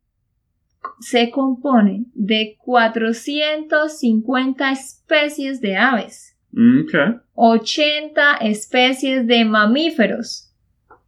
se 1.00 1.30
compone 1.30 2.06
de 2.14 2.56
450 2.58 4.72
especies 4.72 5.60
de 5.60 5.76
aves. 5.76 6.38
Mm, 6.52 6.80
Ok. 6.82 6.94
80 7.34 8.36
especies 8.38 9.26
de 9.26 9.44
mamíferos. 9.44 10.52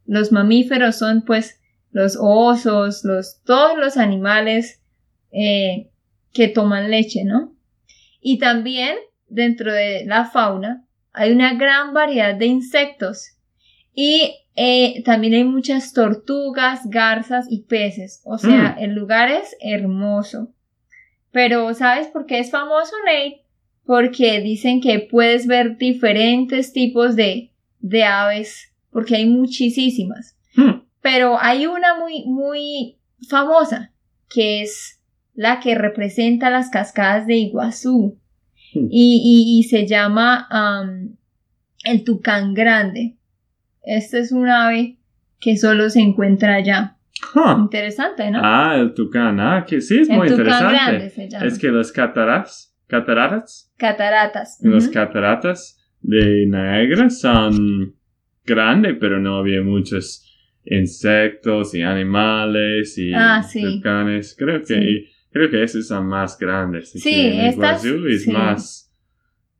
Los 0.06 0.32
mamíferos 0.32 0.96
son 0.96 1.22
pues 1.22 1.60
los 1.90 2.18
osos, 2.20 3.04
los, 3.04 3.40
todos 3.44 3.78
los 3.78 3.96
animales 3.96 4.82
eh, 5.30 5.90
que 6.32 6.48
toman 6.48 6.90
leche, 6.90 7.24
¿no? 7.24 7.54
Y 8.20 8.38
también 8.38 8.96
dentro 9.32 9.72
de 9.72 10.04
la 10.06 10.24
fauna 10.26 10.84
hay 11.12 11.32
una 11.32 11.54
gran 11.54 11.92
variedad 11.92 12.34
de 12.34 12.46
insectos 12.46 13.36
y 13.94 14.34
eh, 14.54 15.02
también 15.04 15.34
hay 15.34 15.44
muchas 15.44 15.92
tortugas, 15.92 16.88
garzas 16.88 17.46
y 17.50 17.62
peces. 17.64 18.20
O 18.24 18.38
sea, 18.38 18.76
Mm. 18.78 18.82
el 18.82 18.94
lugar 18.94 19.30
es 19.30 19.56
hermoso. 19.60 20.48
Pero 21.30 21.72
¿sabes 21.74 22.08
por 22.08 22.26
qué 22.26 22.38
es 22.38 22.50
famoso, 22.50 22.92
Nate? 23.06 23.44
Porque 23.84 24.40
dicen 24.40 24.80
que 24.80 25.00
puedes 25.00 25.46
ver 25.46 25.76
diferentes 25.76 26.72
tipos 26.72 27.16
de, 27.16 27.52
de 27.80 28.04
aves, 28.04 28.72
porque 28.90 29.16
hay 29.16 29.26
muchísimas. 29.26 30.36
Hmm. 30.54 30.82
Pero 31.00 31.38
hay 31.40 31.66
una 31.66 31.98
muy, 31.98 32.24
muy 32.26 32.98
famosa, 33.28 33.92
que 34.30 34.62
es 34.62 35.00
la 35.34 35.60
que 35.60 35.74
representa 35.74 36.50
las 36.50 36.68
cascadas 36.70 37.26
de 37.26 37.36
Iguazú. 37.36 38.18
Hmm. 38.74 38.86
Y, 38.90 39.20
y- 39.24 39.58
y 39.58 39.62
se 39.64 39.86
llama 39.86 40.46
am, 40.50 41.16
el 41.84 42.04
tucán 42.04 42.54
grande. 42.54 43.16
Este 43.82 44.20
es 44.20 44.32
un 44.32 44.48
ave 44.48 44.98
que 45.40 45.56
solo 45.56 45.90
se 45.90 46.00
encuentra 46.00 46.54
allá. 46.56 46.96
Huh. 47.34 47.60
Interesante, 47.62 48.30
¿no? 48.30 48.40
Ah, 48.42 48.76
el 48.78 48.94
tucán. 48.94 49.38
Ah, 49.40 49.64
que 49.68 49.80
sí, 49.80 49.98
es 49.98 50.08
el 50.08 50.16
muy 50.16 50.28
tucán 50.28 50.46
interesante. 50.46 50.74
grande 50.74 51.10
se 51.10 51.28
llama. 51.28 51.46
Es 51.46 51.58
que 51.58 51.68
las 51.70 51.92
cataratas, 51.92 52.74
cataratas, 52.86 53.72
Cataratas. 53.76 54.58
las 54.62 54.88
cataratas 54.88 55.78
de 56.00 56.46
Niagara 56.46 57.10
son 57.10 57.94
grandes, 58.44 58.96
pero 59.00 59.20
no 59.20 59.36
había 59.38 59.62
muchos 59.62 60.28
insectos 60.64 61.74
y 61.74 61.82
animales 61.82 62.96
y 62.98 63.12
Ah, 63.14 63.42
sí. 63.42 63.62
volcanes. 63.62 64.34
Creo 64.38 64.60
que 64.60 64.66
Sí. 64.66 65.06
Creo 65.32 65.50
que 65.50 65.62
esos 65.62 65.86
son 65.88 66.06
más 66.06 66.38
grandes. 66.38 66.90
Sí, 66.90 67.10
que 67.10 67.48
estas- 67.48 67.84
es 67.84 68.24
sí. 68.24 68.30
más 68.32 68.88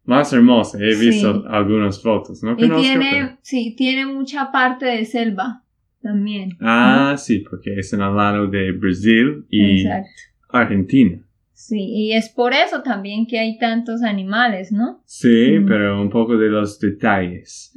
más 0.05 0.33
hermosa. 0.33 0.79
He 0.81 0.95
Sí. 0.95 1.07
visto 1.11 1.45
algunas 1.49 2.03
fotos. 2.03 2.43
No 2.43 2.53
Y 2.59 2.69
tiene, 2.69 3.11
pero- 3.13 3.39
sí, 3.43 3.75
tiene 3.77 4.05
mucha 4.05 4.51
parte 4.51 4.85
de 4.87 5.05
selva 5.05 5.63
también. 6.03 6.57
Ah, 6.61 7.15
sí, 7.17 7.45
porque 7.49 7.79
es 7.79 7.93
en 7.93 8.01
el 8.01 8.17
lado 8.17 8.49
de 8.49 8.73
Brasil 8.73 9.45
y 9.49 9.83
Exacto. 9.83 10.11
Argentina. 10.49 11.25
Sí, 11.53 11.79
y 11.79 12.13
es 12.15 12.29
por 12.29 12.53
eso 12.53 12.83
también 12.83 13.25
que 13.29 13.39
hay 13.39 13.57
tantos 13.57 14.03
animales, 14.03 14.73
¿no? 14.73 15.01
Sí, 15.07 15.59
Mm. 15.61 15.67
pero 15.69 16.03
un 16.03 16.11
poco 16.11 16.37
de 16.37 16.49
los 16.49 16.81
detalles. 16.81 17.73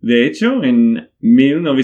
De 0.00 0.26
hecho, 0.26 0.62
en 0.62 1.08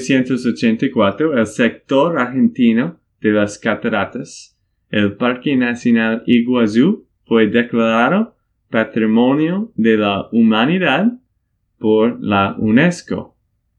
1984, 0.08 1.36
el 1.36 1.46
sector 1.46 2.18
argentino 2.18 3.00
de 3.20 3.30
las 3.32 3.58
cataratas, 3.58 4.56
el 4.90 5.14
Parque 5.14 5.56
Nacional 5.56 6.22
Iguazú, 6.26 7.06
fue 7.24 7.46
declarado 7.46 8.36
Patrimonio 8.70 9.72
de 9.76 9.96
la 9.96 10.28
Humanidad 10.32 11.12
por 11.78 12.20
la 12.20 12.56
UNESCO. 12.58 13.36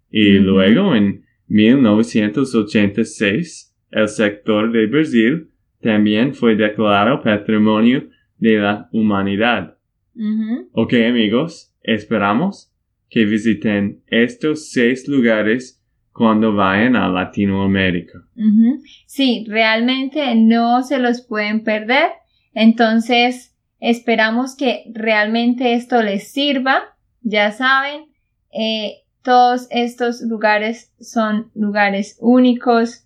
Y 0.09 0.39
luego, 0.39 0.95
en 0.95 1.25
1986, 1.47 3.75
el 3.91 4.07
sector 4.07 4.71
de 4.71 4.87
Brasil 4.87 5.49
también 5.81 6.33
fue 6.33 6.55
declarado 6.55 7.21
Patrimonio 7.21 8.07
de 8.37 8.57
la 8.57 8.87
Humanidad. 8.91 9.77
Ujú. 10.15 10.69
Ok 10.73 10.93
amigos, 10.93 11.73
esperamos 11.83 12.73
que 13.09 13.25
visiten 13.25 14.01
estos 14.07 14.71
seis 14.71 15.07
lugares 15.07 15.80
cuando 16.13 16.53
vayan 16.53 16.95
a 16.95 17.07
Latinoamérica. 17.07 18.19
Ujú. 18.35 18.81
Sí, 19.05 19.45
realmente 19.47 20.35
no 20.35 20.83
se 20.83 20.99
los 20.99 21.21
pueden 21.21 21.63
perder. 21.63 22.11
Entonces, 22.53 23.55
esperamos 23.79 24.55
que 24.55 24.83
realmente 24.93 25.73
esto 25.73 26.01
les 26.01 26.31
sirva. 26.31 26.81
Ya 27.21 27.51
saben, 27.51 28.05
eh, 28.51 29.03
todos 29.23 29.67
estos 29.71 30.21
lugares 30.21 30.93
son 30.99 31.51
lugares 31.55 32.17
únicos 32.19 33.05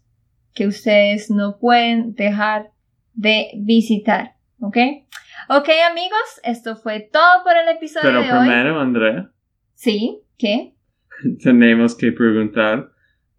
que 0.53 0.67
ustedes 0.67 1.29
no 1.29 1.57
pueden 1.59 2.15
dejar 2.15 2.71
de 3.13 3.51
visitar. 3.57 4.35
¿Ok? 4.59 4.77
Ok 5.49 5.69
amigos, 5.91 6.41
esto 6.43 6.75
fue 6.75 7.01
todo 7.01 7.43
por 7.43 7.55
el 7.57 7.67
episodio 7.75 8.07
Pero 8.09 8.21
de 8.21 8.31
hoy. 8.31 8.39
primero, 8.47 8.79
Andrea, 8.79 9.31
Sí, 9.75 10.19
¿qué? 10.37 10.73
tenemos 11.43 11.95
que 11.95 12.11
preguntar. 12.11 12.89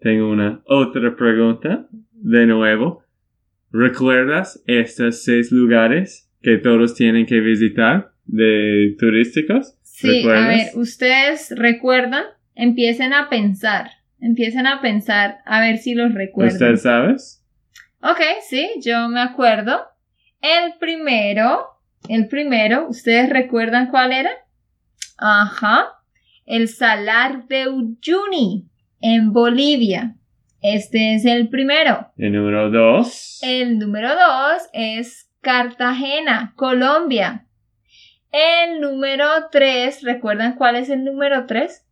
Tengo 0.07 0.31
una 0.31 0.63
otra 0.67 1.17
pregunta. 1.17 1.89
De 2.13 2.47
nuevo, 2.47 3.03
¿recuerdas 3.73 4.63
estos 4.69 5.25
seis 5.25 5.51
lugares 5.51 6.31
que 6.43 6.59
todos 6.59 6.95
tienen 6.95 7.27
que 7.27 7.41
visitar 7.41 8.13
de 8.25 8.95
turísticos? 9.01 9.77
Sí, 9.83 10.23
a 10.29 10.47
ver, 10.47 10.69
ustedes 10.77 11.53
recuerdan, 11.57 12.23
empiecen 12.55 13.15
a 13.15 13.29
pensar, 13.29 13.91
empiecen 14.21 14.69
a 14.69 14.81
pensar 14.81 15.39
a 15.45 15.61
ver 15.61 15.79
si 15.79 15.95
los 15.95 16.15
recuerdan. 16.15 16.55
¿Usted 16.55 16.77
sabes? 16.77 17.45
Ok, 18.01 18.21
sí, 18.49 18.75
yo 18.85 19.09
me 19.09 19.21
acuerdo. 19.21 19.87
El 20.41 20.75
primero, 20.79 21.67
el 22.09 22.29
primero, 22.29 22.89
¿ustedes 22.89 23.29
recuerdan 23.29 23.89
cuál 23.89 24.13
era? 24.13 24.31
Ajá, 25.19 25.89
el 26.45 26.69
Salar 26.69 27.49
de 27.49 27.67
Uyuni 27.71 28.71
en 29.01 29.33
Bolivia. 29.33 30.17
Este 30.63 31.15
es 31.15 31.25
el 31.25 31.49
primero. 31.49 32.09
El 32.17 32.33
número 32.33 32.71
dos. 32.71 33.39
El 33.43 33.79
número 33.79 34.11
dos 34.11 34.63
es 34.73 35.31
Cartagena, 35.41 36.55
Colombia. 36.57 37.47
El 38.33 38.81
número 38.81 39.27
tres, 39.51 40.03
¿recuerdan 40.03 40.57
cuál 40.57 40.77
es 40.77 40.91
el 40.91 41.05
número 41.05 41.47
tres? 41.47 41.87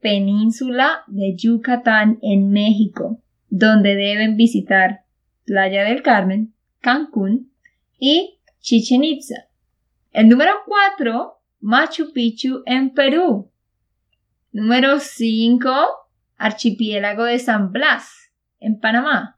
Península 0.00 1.04
de 1.06 1.36
Yucatán 1.36 2.18
en 2.22 2.50
México, 2.50 3.22
donde 3.48 3.94
deben 3.94 4.36
visitar 4.36 5.04
Playa 5.44 5.84
del 5.84 6.02
Carmen, 6.02 6.54
Cancún 6.80 7.52
y 7.98 8.38
Chichen 8.60 9.04
Itza. 9.04 9.46
El 10.12 10.28
número 10.28 10.52
cuatro, 10.66 11.40
Machu 11.60 12.12
Picchu 12.12 12.62
en 12.66 12.90
Perú. 12.90 13.50
Número 14.52 14.98
cinco, 14.98 15.70
Archipiélago 16.40 17.24
de 17.24 17.38
San 17.38 17.70
Blas 17.70 18.32
en 18.58 18.80
Panamá. 18.80 19.36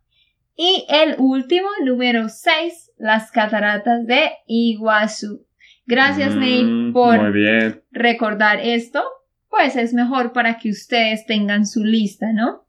Y 0.57 0.87
el 0.89 1.17
último, 1.19 1.69
número 1.85 2.29
6, 2.29 2.93
las 2.99 3.31
cataratas 3.31 4.07
de 4.07 4.31
Iguazú. 4.47 5.47
Gracias, 5.87 6.35
Mm, 6.37 6.39
Nate, 6.39 6.93
por 6.93 7.33
bien. 7.33 7.83
recordar 7.91 8.61
esto. 8.63 9.03
Pues 9.51 9.77
es 9.77 9.93
mejor 9.93 10.33
para 10.33 10.59
que 10.59 10.71
ustedes 10.71 11.27
tengan 11.27 11.67
su 11.67 11.85
lista, 11.85 12.33
¿no? 12.33 12.65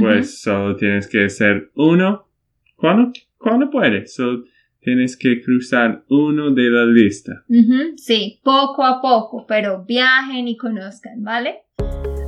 Pues 0.00 0.40
solo 0.40 0.76
tienes 0.76 1.08
que 1.08 1.24
hacer 1.26 1.70
uno. 1.74 2.28
¿Cuándo, 2.76 3.12
cuando 3.38 3.70
puedes? 3.70 4.14
Solo 4.14 4.44
tienes 4.80 5.16
que 5.16 5.42
cruzar 5.42 6.04
uno 6.08 6.52
de 6.52 6.70
la 6.70 6.86
lista. 6.86 7.44
Sí, 7.96 8.40
poco 8.44 8.84
a 8.84 9.00
poco, 9.00 9.44
pero 9.46 9.84
viajen 9.84 10.48
y 10.48 10.56
conozcan, 10.56 11.22
¿vale? 11.22 11.62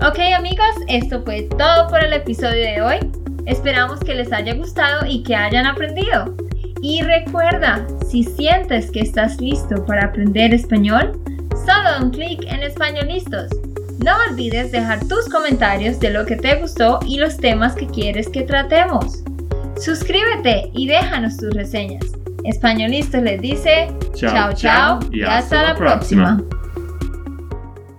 Ok 0.00 0.20
amigos, 0.37 0.76
esto 0.87 1.22
fue 1.24 1.48
todo 1.58 1.88
por 1.88 2.04
el 2.04 2.12
episodio 2.12 2.62
de 2.62 2.80
hoy. 2.80 2.98
Esperamos 3.46 3.98
que 3.98 4.14
les 4.14 4.32
haya 4.32 4.54
gustado 4.54 5.04
y 5.04 5.24
que 5.24 5.34
hayan 5.34 5.66
aprendido. 5.66 6.37
Y 6.80 7.02
recuerda, 7.02 7.84
si 8.08 8.22
sientes 8.22 8.92
que 8.92 9.00
estás 9.00 9.40
listo 9.40 9.84
para 9.87 10.06
aprender 10.06 10.54
español, 10.54 11.20
solo 11.50 12.04
un 12.04 12.11
clic 12.12 12.44
en 12.46 12.62
Españolistos. 12.62 13.48
No 13.98 14.12
olvides 14.30 14.70
dejar 14.70 15.00
tus 15.08 15.28
comentarios 15.28 15.98
de 15.98 16.11
lo 16.11 16.24
que 16.24 16.37
te 16.37 16.54
gustó 16.61 17.00
y 17.04 17.18
los 17.18 17.37
temas 17.37 17.74
que 17.74 17.88
quieres 17.88 18.28
que 18.28 18.42
tratemos. 18.42 19.24
Suscríbete 19.80 20.70
y 20.74 20.87
déjanos 20.87 21.38
tus 21.38 21.52
reseñas. 21.54 22.04
Españolistas 22.44 23.24
les 23.24 23.40
dice 23.40 23.88
Chao, 24.14 24.52
chao 24.52 24.52
chao 24.52 25.00
y 25.11 25.24
hasta 25.24 25.64
la 25.64 25.74
próxima. 25.74 26.40